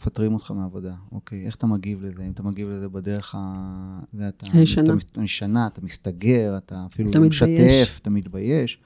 מפטרים 0.01 0.33
אותך 0.33 0.51
מהעבודה, 0.51 0.93
אוקיי? 1.11 1.45
איך 1.45 1.55
אתה 1.55 1.67
מגיב 1.67 2.05
לזה? 2.05 2.23
אם 2.23 2.31
אתה 2.31 2.43
מגיב 2.43 2.69
לזה 2.69 2.89
בדרך 2.89 3.35
ה... 3.37 3.99
זה 4.13 4.27
אתה... 4.27 4.45
הישנה. 4.53 4.93
אתה 5.11 5.21
משנה, 5.21 5.67
אתה 5.67 5.81
מסתגר, 5.81 6.57
אתה 6.57 6.85
אפילו 6.85 7.09
אתה 7.09 7.19
לא 7.19 7.27
משתף, 7.27 7.99
אתה 8.01 8.09
מתבייש. 8.09 8.79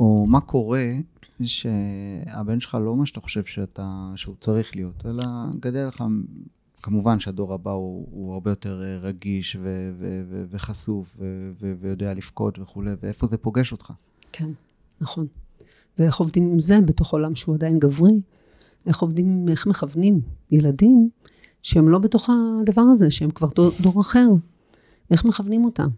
או 0.00 0.26
מה 0.28 0.40
קורה 0.40 0.92
שהבן 1.42 2.60
שלך 2.60 2.78
לא 2.80 2.96
מה 2.96 3.06
שאתה 3.06 3.20
חושב 3.20 3.44
שאתה, 3.44 4.12
שהוא 4.16 4.36
צריך 4.40 4.76
להיות, 4.76 5.06
אלא 5.06 5.24
גדל 5.60 5.86
לך, 5.86 6.04
כמובן 6.82 7.20
שהדור 7.20 7.54
הבא 7.54 7.70
הוא, 7.70 8.08
הוא 8.10 8.32
הרבה 8.32 8.50
יותר 8.50 8.82
אה, 8.82 8.98
רגיש 8.98 9.56
ו, 9.56 9.92
ו, 9.98 10.22
ו, 10.28 10.44
וחשוף 10.50 11.16
ו, 11.18 11.50
ו, 11.60 11.74
ויודע 11.80 12.14
לבכות 12.14 12.58
וכולי, 12.58 12.90
ואיפה 13.02 13.26
זה 13.26 13.38
פוגש 13.38 13.72
אותך. 13.72 13.92
כן, 14.32 14.48
נכון. 15.00 15.26
ואיך 15.98 16.16
עובדים 16.16 16.50
עם 16.50 16.58
זה 16.58 16.80
בתוך 16.80 17.12
עולם 17.12 17.34
שהוא 17.34 17.54
עדיין 17.54 17.78
גברי, 17.78 18.20
איך 18.86 18.98
עובדים, 18.98 19.48
איך 19.48 19.66
מכוונים 19.66 20.20
ילדים 20.50 21.02
שהם 21.62 21.88
לא 21.88 21.98
בתוך 21.98 22.30
הדבר 22.30 22.82
הזה, 22.82 23.10
שהם 23.10 23.30
כבר 23.30 23.48
דור, 23.54 23.70
דור 23.80 24.00
אחר. 24.00 24.26
איך 25.10 25.24
מכוונים 25.24 25.64
אותם? 25.64 25.88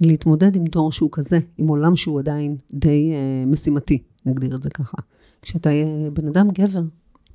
להתמודד 0.00 0.56
עם 0.56 0.64
דור 0.64 0.92
שהוא 0.92 1.10
כזה, 1.12 1.38
עם 1.58 1.68
עולם 1.68 1.96
שהוא 1.96 2.20
עדיין 2.20 2.56
די 2.72 3.12
uh, 3.12 3.48
משימתי, 3.48 4.02
נגדיר 4.26 4.56
את 4.56 4.62
זה 4.62 4.70
ככה. 4.70 4.96
כשאתה 5.42 5.70
uh, 5.70 6.10
בן 6.10 6.28
אדם 6.28 6.48
גבר, 6.50 6.82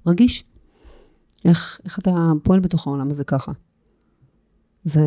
רגיש, 0.08 0.44
איך, 1.46 1.80
איך 1.86 2.00
אתה 2.00 2.32
פועל 2.44 2.60
בתוך 2.60 2.88
העולם 2.88 3.10
הזה 3.10 3.24
ככה? 3.24 3.52
זה 4.84 5.02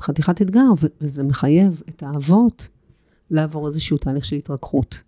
חתיכת 0.00 0.42
אתגר, 0.42 0.66
וזה 1.00 1.24
מחייב 1.24 1.82
את 1.88 2.02
האבות 2.02 2.68
לעבור 3.30 3.66
איזשהו 3.66 3.98
תהליך 3.98 4.24
של 4.24 4.36
התרככות. 4.36 5.02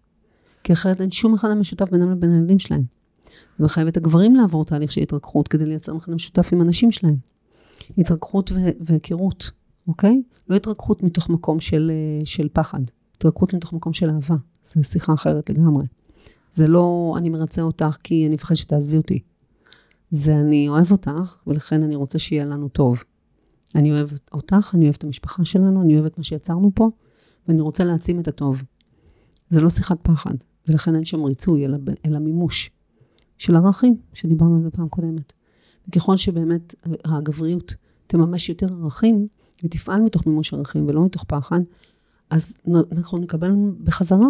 כי 0.64 0.72
אחרת 0.72 1.00
אין 1.00 1.10
שום 1.10 1.34
אחד 1.34 1.50
המשותף 1.50 1.90
בינם 1.90 2.10
לבין 2.10 2.32
הילדים 2.32 2.58
שלהם. 2.58 2.82
זה 3.58 3.64
מחייב 3.64 3.88
את 3.88 3.96
הגברים 3.96 4.36
לעבור 4.36 4.64
תהליך 4.64 4.92
של 4.92 5.00
התרככות 5.00 5.48
כדי 5.48 5.66
לייצר 5.66 5.94
מכנה 5.94 6.14
משותף 6.14 6.52
עם 6.52 6.60
הנשים 6.60 6.92
שלהם. 6.92 7.16
התרככות 7.98 8.52
והיכרות, 8.80 9.50
אוקיי? 9.88 10.22
לא 10.48 10.56
התרככות 10.56 11.02
מתוך 11.02 11.28
מקום 11.28 11.60
של, 11.60 11.92
אה, 11.94 12.26
של 12.26 12.48
פחד, 12.52 12.80
התרככות 13.16 13.54
מתוך 13.54 13.72
מקום 13.72 13.92
של 13.92 14.10
אהבה. 14.10 14.36
זו 14.62 14.84
שיחה 14.84 15.14
אחרת 15.14 15.50
לגמרי. 15.50 15.86
זה 16.52 16.68
לא 16.68 17.14
אני 17.16 17.28
מרצה 17.28 17.62
אותך 17.62 17.96
כי 18.02 18.26
אני 18.26 18.34
מפחד 18.34 18.54
שתעזבי 18.54 18.96
אותי. 18.96 19.18
זה 20.10 20.36
אני 20.36 20.68
אוהב 20.68 20.92
אותך, 20.92 21.38
ולכן 21.46 21.82
אני 21.82 21.96
רוצה 21.96 22.18
שיהיה 22.18 22.44
לנו 22.44 22.68
טוב. 22.68 23.04
אני 23.74 23.92
אוהב 23.92 24.08
אותך, 24.32 24.70
אני 24.74 24.84
אוהב 24.84 24.94
את 24.98 25.04
המשפחה 25.04 25.44
שלנו, 25.44 25.82
אני 25.82 25.94
אוהב 25.94 26.04
את 26.04 26.18
מה 26.18 26.24
שיצרנו 26.24 26.70
פה, 26.74 26.90
ואני 27.48 27.60
רוצה 27.60 27.84
להעצים 27.84 28.20
את 28.20 28.28
הטוב. 28.28 28.62
זה 29.48 29.60
לא 29.60 29.70
שיחת 29.70 29.98
פחד, 30.02 30.34
ולכן 30.68 30.94
אין 30.94 31.04
שם 31.04 31.24
ריצוי, 31.24 31.66
אלא, 31.66 31.78
אלא 32.06 32.18
מימוש. 32.18 32.70
של 33.38 33.56
ערכים, 33.56 33.96
שדיברנו 34.12 34.56
על 34.56 34.62
זה 34.62 34.70
פעם 34.70 34.88
קודמת. 34.88 35.32
וככל 35.88 36.16
שבאמת 36.16 36.74
הגבריות 37.04 37.74
תממש 38.06 38.48
יותר 38.48 38.66
ערכים, 38.82 39.28
ותפעל 39.64 40.00
מתוך 40.00 40.26
מימוש 40.26 40.54
ערכים 40.54 40.86
ולא 40.88 41.04
מתוך 41.04 41.24
פחד, 41.24 41.60
אז 42.30 42.56
אנחנו 42.92 43.18
נקבל 43.18 43.52
בחזרה 43.84 44.28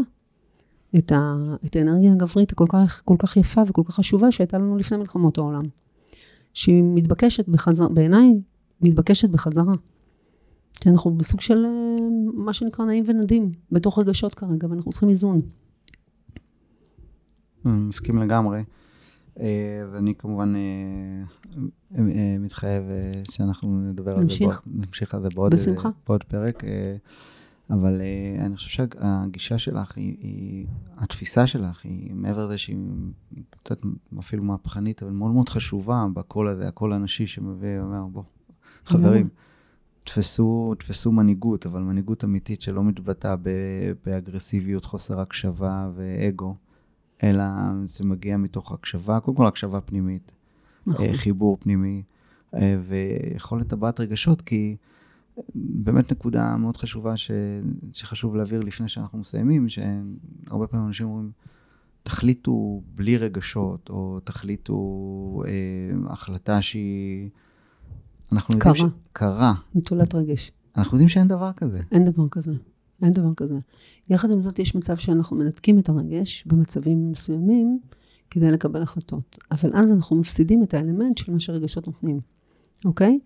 את, 0.98 1.12
ה, 1.12 1.35
את 1.66 1.76
האנרגיה 1.76 2.12
הגברית 2.12 2.52
הכל 2.52 2.66
כך, 2.68 3.02
כל 3.04 3.16
כך 3.18 3.37
יפה 3.37 3.61
וכל 3.66 3.82
כך 3.85 3.94
חשובה 3.94 4.32
שהייתה 4.32 4.58
לנו 4.58 4.76
לפני 4.76 4.98
מלחמות 4.98 5.38
העולם. 5.38 5.64
שהיא 6.52 6.82
מתבקשת 6.87 7.48
בחזרה, 7.48 7.88
בעיניי, 7.88 8.40
מתבקשת 8.80 9.30
בחזרה. 9.30 9.74
כי 10.80 10.88
אנחנו 10.88 11.11
בסוג 11.11 11.40
של 11.40 11.64
אה, 11.64 11.96
מה 12.35 12.52
שנקרא 12.52 12.85
נעים 12.85 13.04
ונדים, 13.06 13.52
בתוך 13.72 13.98
רגשות 13.98 14.35
כרגע, 14.35 14.66
ואנחנו 14.70 14.90
צריכים 14.90 15.08
איזון. 15.08 15.40
מסכים 17.64 18.18
לגמרי. 18.18 18.62
אה, 19.40 19.87
ואני 19.92 20.14
כמובן 20.14 20.53
אה, 20.57 21.25
אה, 21.99 22.37
מתחייב 22.40 22.85
שאנחנו 23.31 23.81
נדבר. 23.90 24.11
על 24.11 24.16
זה, 24.16 24.45
נמשיך 24.66 25.14
על 25.14 25.23
זה 25.23 25.29
בעוד. 25.35 25.53
בעוד 26.07 26.25
פרק. 26.25 26.62
אבל 27.71 28.01
אני 28.38 28.57
חושב 28.57 28.71
שהגישה 28.71 29.59
שלך, 29.59 29.97
היא, 29.97 30.16
היא, 30.21 30.66
התפיסה 30.97 31.47
שלך, 31.47 31.85
היא 31.85 32.14
מעבר 32.14 32.47
לזה 32.47 32.59
שהיא 32.59 32.77
קצת 33.62 33.81
אפילו 34.18 34.45
מהפכנית, 34.45 35.03
אבל 35.03 35.12
מאוד 35.12 35.33
מאוד 35.33 35.49
חשובה 35.49 36.07
בקול 36.14 36.49
הזה, 36.49 36.68
הקול 36.68 36.92
הנשי 36.92 37.27
שמביא, 37.27 37.81
אומר, 37.81 38.05
בוא, 38.12 38.23
חברים, 38.85 39.29
תפסו, 40.05 40.75
תפסו 40.79 41.12
מנהיגות, 41.12 41.66
אבל 41.66 41.81
מנהיגות 41.81 42.25
אמיתית 42.25 42.62
שלא 42.62 42.85
מתבטאה 42.85 43.35
באגרסיביות, 44.07 44.85
חוסר 44.85 45.21
הקשבה 45.21 45.90
ואגו. 45.95 46.57
אלא 47.22 47.44
זה 47.85 48.04
מגיע 48.04 48.37
מתוך 48.37 48.72
הקשבה, 48.72 49.20
קודם 49.20 49.37
כל 49.37 49.46
הקשבה 49.46 49.80
פנימית, 49.80 50.32
נכון. 50.87 51.04
אה, 51.04 51.14
חיבור 51.14 51.56
פנימי, 51.61 52.02
אה, 52.54 52.76
ויכולת 52.88 53.72
הבעת 53.72 54.00
רגשות, 54.00 54.42
כי 54.42 54.76
באמת 55.54 56.12
נקודה 56.12 56.56
מאוד 56.56 56.76
חשובה 56.76 57.16
ש... 57.16 57.30
שחשוב 57.92 58.37
להעביר 58.37 58.61
לפני 58.61 58.88
שאנחנו 58.88 59.18
מסיימים, 59.18 59.68
שהרבה 59.68 60.66
פעמים 60.66 60.87
אנשים 60.87 61.06
אומרים, 61.06 61.30
תחליטו 62.02 62.82
בלי 62.94 63.16
רגשות, 63.16 63.88
או 63.90 64.20
תחליטו 64.24 65.42
אה, 65.46 66.12
החלטה 66.12 66.62
שהיא... 66.62 67.28
אנחנו 68.32 68.58
קרה. 68.58 68.72
יודעים 68.72 68.90
ש... 68.90 68.94
קרה. 69.12 69.54
נטולת 69.74 70.14
רגש. 70.14 70.52
אנחנו 70.76 70.96
יודעים 70.96 71.08
שאין 71.08 71.28
דבר 71.28 71.52
כזה. 71.56 71.80
אין 71.92 72.04
דבר 72.04 72.28
כזה. 72.28 72.52
אין 73.02 73.12
דבר 73.12 73.34
כזה. 73.36 73.58
יחד 74.10 74.30
עם 74.30 74.40
זאת, 74.40 74.58
יש 74.58 74.74
מצב 74.74 74.96
שאנחנו 74.96 75.36
מנתקים 75.36 75.78
את 75.78 75.88
הרגש 75.88 76.44
במצבים 76.46 77.10
מסוימים 77.10 77.78
כדי 78.30 78.50
לקבל 78.50 78.82
החלטות. 78.82 79.38
אבל 79.50 79.70
אז 79.74 79.92
אנחנו 79.92 80.16
מפסידים 80.16 80.62
את 80.62 80.74
האלמנט 80.74 81.18
של 81.18 81.32
מה 81.32 81.40
שרגשות 81.40 81.86
נותנים, 81.86 82.20
אוקיי? 82.84 83.18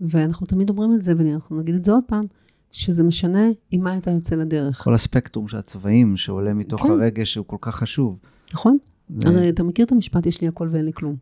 ואנחנו 0.00 0.46
תמיד 0.46 0.70
אומרים 0.70 0.94
את 0.94 1.02
זה, 1.02 1.12
ואנחנו 1.18 1.60
נגיד 1.60 1.74
את 1.74 1.84
זה 1.84 1.92
עוד 1.92 2.04
פעם, 2.06 2.24
שזה 2.72 3.02
משנה 3.02 3.48
עם 3.70 3.80
מה 3.80 3.96
אתה 3.96 4.10
יוצא 4.10 4.36
לדרך. 4.36 4.84
כל 4.84 4.94
הספקטרום 4.94 5.48
של 5.48 5.56
הצבעים 5.56 6.16
שעולה 6.16 6.54
מתוך 6.54 6.82
כן. 6.82 6.90
הרגש 6.90 7.34
הוא 7.34 7.46
כל 7.46 7.56
כך 7.60 7.76
חשוב. 7.76 8.18
נכון. 8.54 8.78
זה... 9.18 9.28
הרי 9.28 9.48
אתה 9.48 9.62
מכיר 9.62 9.86
את 9.86 9.92
המשפט, 9.92 10.26
יש 10.26 10.40
לי 10.40 10.48
הכל 10.48 10.68
ואין 10.72 10.84
לי 10.84 10.92
כלום. 10.92 11.16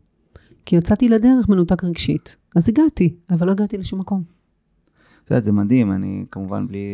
כי 0.65 0.75
יצאתי 0.75 1.07
לדרך 1.07 1.49
מנותק 1.49 1.83
רגשית. 1.83 2.37
אז 2.55 2.69
הגעתי, 2.69 3.15
אבל 3.29 3.47
לא 3.47 3.51
הגעתי 3.51 3.77
לשום 3.77 3.99
מקום. 3.99 4.23
את 5.23 5.31
יודעת, 5.31 5.43
זה 5.43 5.51
מדהים, 5.51 5.91
אני 5.91 6.25
כמובן 6.31 6.67
בלי 6.67 6.87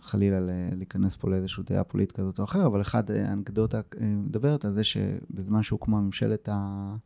חלילה 0.00 0.38
להיכנס 0.76 1.16
פה 1.16 1.30
לאיזושהי 1.30 1.62
דעה 1.70 1.84
פוליטית 1.84 2.16
כזאת 2.16 2.38
או 2.38 2.44
אחרת, 2.44 2.66
אבל 2.66 2.80
אחד 2.80 3.10
האנקדוטה 3.10 3.80
אה, 4.00 4.06
מדברת 4.06 4.64
על 4.64 4.74
זה 4.74 4.84
שבזמן 4.84 5.62
שהוקמה 5.62 6.00
ממשלת, 6.00 6.48
ה... 6.52 6.96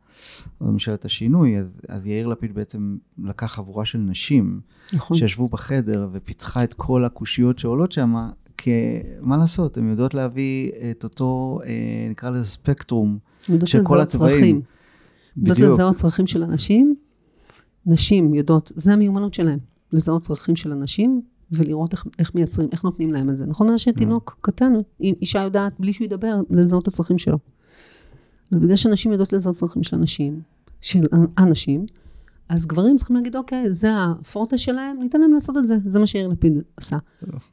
ממשלת 0.61 1.05
השינוי, 1.05 1.57
אז, 1.57 1.67
אז 1.87 2.05
יאיר 2.05 2.27
לפיד 2.27 2.55
בעצם 2.55 2.97
לקח 3.23 3.53
חבורה 3.53 3.85
של 3.85 3.97
נשים, 3.97 4.61
נכון. 4.93 5.17
שישבו 5.17 5.47
בחדר 5.47 6.09
ופיצחה 6.11 6.63
את 6.63 6.73
כל 6.73 7.05
הקושיות 7.05 7.59
שעולות 7.59 7.91
שם, 7.91 8.29
כי 8.57 8.71
מה 9.21 9.37
לעשות, 9.37 9.77
הן 9.77 9.89
יודעות 9.89 10.13
להביא 10.13 10.71
את 10.91 11.03
אותו, 11.03 11.59
אה, 11.65 12.07
נקרא 12.09 12.29
לזה 12.29 12.45
ספקטרום 12.45 13.17
של 13.65 13.83
כל 13.83 13.99
הצבעים. 13.99 14.61
יודעות 15.37 15.59
לזהות 15.59 15.95
צרכים 15.95 16.27
של 16.27 16.43
אנשים, 16.43 16.95
נשים 17.85 18.33
יודעות, 18.33 18.71
זה 18.75 18.93
המיומנות 18.93 19.33
שלהם. 19.33 19.70
לזהות 19.93 20.21
צרכים 20.21 20.55
של 20.55 20.71
אנשים 20.71 21.21
ולראות 21.51 21.93
איך, 21.93 22.05
איך 22.19 22.35
מייצרים, 22.35 22.69
איך 22.71 22.83
נותנים 22.83 23.13
להם 23.13 23.29
את 23.29 23.37
זה. 23.37 23.45
נכון? 23.45 23.69
אז 23.69 23.79
שתינוק 23.79 24.35
mm. 24.37 24.41
קטן, 24.41 24.73
אישה 24.99 25.41
יודעת, 25.41 25.73
בלי 25.79 25.93
שהוא 25.93 26.05
ידבר, 26.05 26.41
לזהות 26.49 26.83
את 26.83 26.87
הצרכים 26.87 27.17
שלו. 27.17 27.37
אז 28.51 28.59
בגלל 28.59 28.75
שנשים 28.75 29.11
יודעות 29.11 29.33
לזהות 29.33 29.55
צרכים 29.55 29.83
של 29.83 29.95
אנשים, 29.95 30.41
של 30.81 31.05
אנשים, 31.37 31.85
אז 32.49 32.65
גברים 32.65 32.95
צריכים 32.95 33.15
להגיד, 33.15 33.35
אוקיי, 33.35 33.73
זה 33.73 33.89
הפורטה 33.95 34.57
שלהם, 34.57 34.97
ניתן 34.99 35.21
להם 35.21 35.33
לעשות 35.33 35.57
את 35.57 35.67
זה. 35.67 35.77
זה 35.85 35.99
מה 35.99 36.07
שיאיר 36.07 36.27
לפיד 36.27 36.53
עשה. 36.77 36.97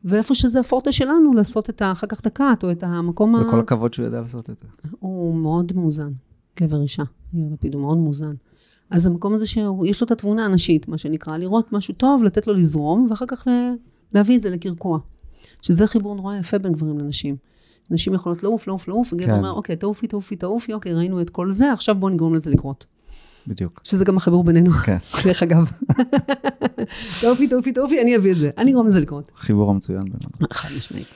ואיפה 0.04 0.34
שזה 0.34 0.60
הפורטה 0.60 0.92
שלנו, 0.92 1.32
לעשות 1.34 1.70
את, 1.70 1.82
אחר 1.82 2.06
כך 2.06 2.20
את 2.20 2.26
הקאט, 2.26 2.64
או 2.64 2.70
את 2.70 2.82
המקום 2.82 3.36
ה... 3.36 3.46
וכל 3.48 3.60
הכבוד 3.60 3.94
שהוא 3.94 4.06
ידע 4.06 4.20
לעשות 4.20 4.50
את 4.50 4.56
זה. 4.62 4.88
הוא 5.00 5.34
מאוד 5.34 5.72
מאוזן, 5.76 6.10
גבר 6.60 6.82
אישה. 6.82 7.02
יאיר 7.32 7.52
לפיד 7.52 7.74
הוא 7.74 7.82
מאוד 7.82 7.98
מאוזן. 7.98 8.32
אז 8.90 9.06
המקום 9.06 9.34
הזה 9.34 9.46
שיש 9.46 10.00
לו 10.00 10.04
את 10.04 10.10
התבונה 10.10 10.44
הנשית, 10.44 10.88
מה 10.88 10.98
שנקרא, 10.98 11.36
לראות 11.36 11.72
משהו 11.72 11.94
טוב, 11.94 12.22
לתת 12.22 12.46
לו 12.46 12.54
לזרום, 12.54 13.06
ואחר 13.10 13.26
כך 13.28 13.46
להביא 14.14 14.36
את 14.36 14.42
זה 14.42 14.50
לקרקוע. 14.50 14.98
שזה 15.62 15.86
חיבור 15.86 16.14
נורא 16.14 16.36
יפה 16.36 16.58
בין 16.58 16.72
גברים 16.72 16.98
לנשים. 16.98 17.36
נשים 17.90 18.14
יכולות 18.14 18.42
לעוף, 18.42 18.66
לעוף, 18.66 18.88
לעוף, 18.88 19.12
וגבר 19.12 19.26
כן. 19.26 19.32
אומר, 19.36 19.52
אוקיי, 19.52 19.76
תעופי, 19.76 20.06
תעופי, 20.06 20.36
תעופי, 20.36 20.72
אוקיי, 20.72 20.94
ראינו 20.94 21.20
את 21.20 21.30
כל 21.30 21.52
זה, 21.52 21.72
עכשיו 21.72 21.94
בואו 21.94 22.12
נגרום 22.12 22.34
לזה 22.34 22.50
לקרות. 22.50 22.86
בדיוק. 23.46 23.80
שזה 23.84 24.04
גם 24.04 24.16
החיבור 24.16 24.44
בינינו, 24.44 24.72
כן. 24.72 24.96
דרך 25.24 25.42
אגב. 25.42 25.72
תעופי, 27.22 27.48
תעופי, 27.48 27.72
תעופי, 27.72 28.02
אני 28.02 28.16
אביא 28.16 28.32
את 28.32 28.36
זה. 28.36 28.50
אני 28.58 28.70
אגרום 28.70 28.86
לזה 28.86 29.00
לקרות. 29.00 29.32
חיבור 29.36 29.70
המצוין 29.70 30.04
בינינו. 30.04 30.52
חד 30.52 30.68
משמעית. 30.76 31.06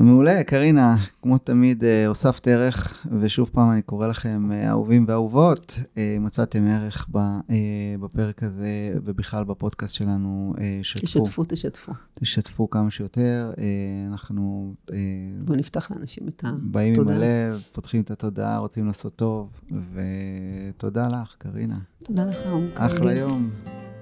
מעולה, 0.00 0.44
קרינה, 0.44 0.96
כמו 1.22 1.38
תמיד 1.38 1.84
אה, 1.84 2.06
הוספת 2.06 2.48
ערך, 2.48 3.06
ושוב 3.20 3.50
פעם 3.52 3.70
אני 3.70 3.82
קורא 3.82 4.06
לכם 4.06 4.52
אה, 4.52 4.68
אהובים 4.68 5.04
ואהובות, 5.08 5.78
אה, 5.98 6.16
מצאתם 6.20 6.66
ערך 6.66 7.06
ב, 7.12 7.18
בפרק 8.00 8.42
הזה 8.42 8.94
ובכלל 9.04 9.44
בפודקאסט 9.44 9.94
שלנו, 9.94 10.54
שתפו, 10.82 11.06
תשתפו, 11.06 11.44
תשתפו. 11.44 11.92
תשתפו 12.14 12.70
כמה 12.70 12.90
שיותר, 12.90 13.52
אנחנו 14.08 14.74
בואו 15.44 15.58
נפתח 15.58 15.90
לאנשים 15.90 16.28
את 16.28 16.44
באים 16.62 16.94
עם 16.94 17.00
התודעה. 17.00 17.16
הלב, 17.16 17.62
פותחים 17.72 18.00
את 18.00 18.10
התודעה, 18.10 18.58
רוצים 18.58 18.86
לעשות 18.86 19.16
טוב, 19.16 19.60
ותודה 19.94 21.04
לך, 21.06 21.34
קרינה. 21.38 21.78
תודה 22.02 22.24
לך, 22.24 22.36
אור. 22.50 22.62
אחלה 22.74 23.14
יום, 23.14 23.50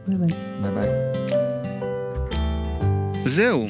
ביי 0.07 0.17
ביי. 0.17 0.33
ביי 0.61 0.75
ביי. 0.75 0.89
זהו, 3.25 3.67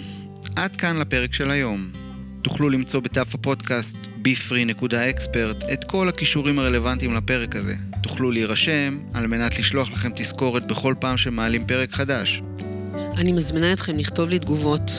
עד 0.56 0.76
כאן 0.76 0.96
לפרק 0.96 1.32
של 1.32 1.50
היום. 1.50 1.97
תוכלו 2.42 2.68
למצוא 2.68 3.00
בדף 3.00 3.34
הפודקאסט 3.34 3.96
bfree.expert 4.24 5.72
את 5.72 5.84
כל 5.84 6.08
הקישורים 6.08 6.58
הרלוונטיים 6.58 7.14
לפרק 7.14 7.56
הזה. 7.56 7.74
תוכלו 8.02 8.30
להירשם 8.30 8.98
על 9.14 9.26
מנת 9.26 9.58
לשלוח 9.58 9.90
לכם 9.90 10.10
תזכורת 10.14 10.66
בכל 10.66 10.94
פעם 11.00 11.16
שמעלים 11.16 11.66
פרק 11.66 11.92
חדש. 11.92 12.42
אני 13.16 13.32
מזמינה 13.32 13.72
אתכם 13.72 13.98
לכתוב 13.98 14.28
לי 14.28 14.38
תגובות, 14.38 14.90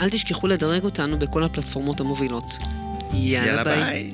אל 0.00 0.10
תשכחו 0.10 0.46
לדרג 0.46 0.84
אותנו 0.84 1.18
בכל 1.18 1.44
הפלטפורמות 1.44 2.00
המובילות. 2.00 2.44
יאללה, 3.12 3.46
יאללה 3.46 3.64
ביי. 3.64 3.84
ביי. 3.84 4.10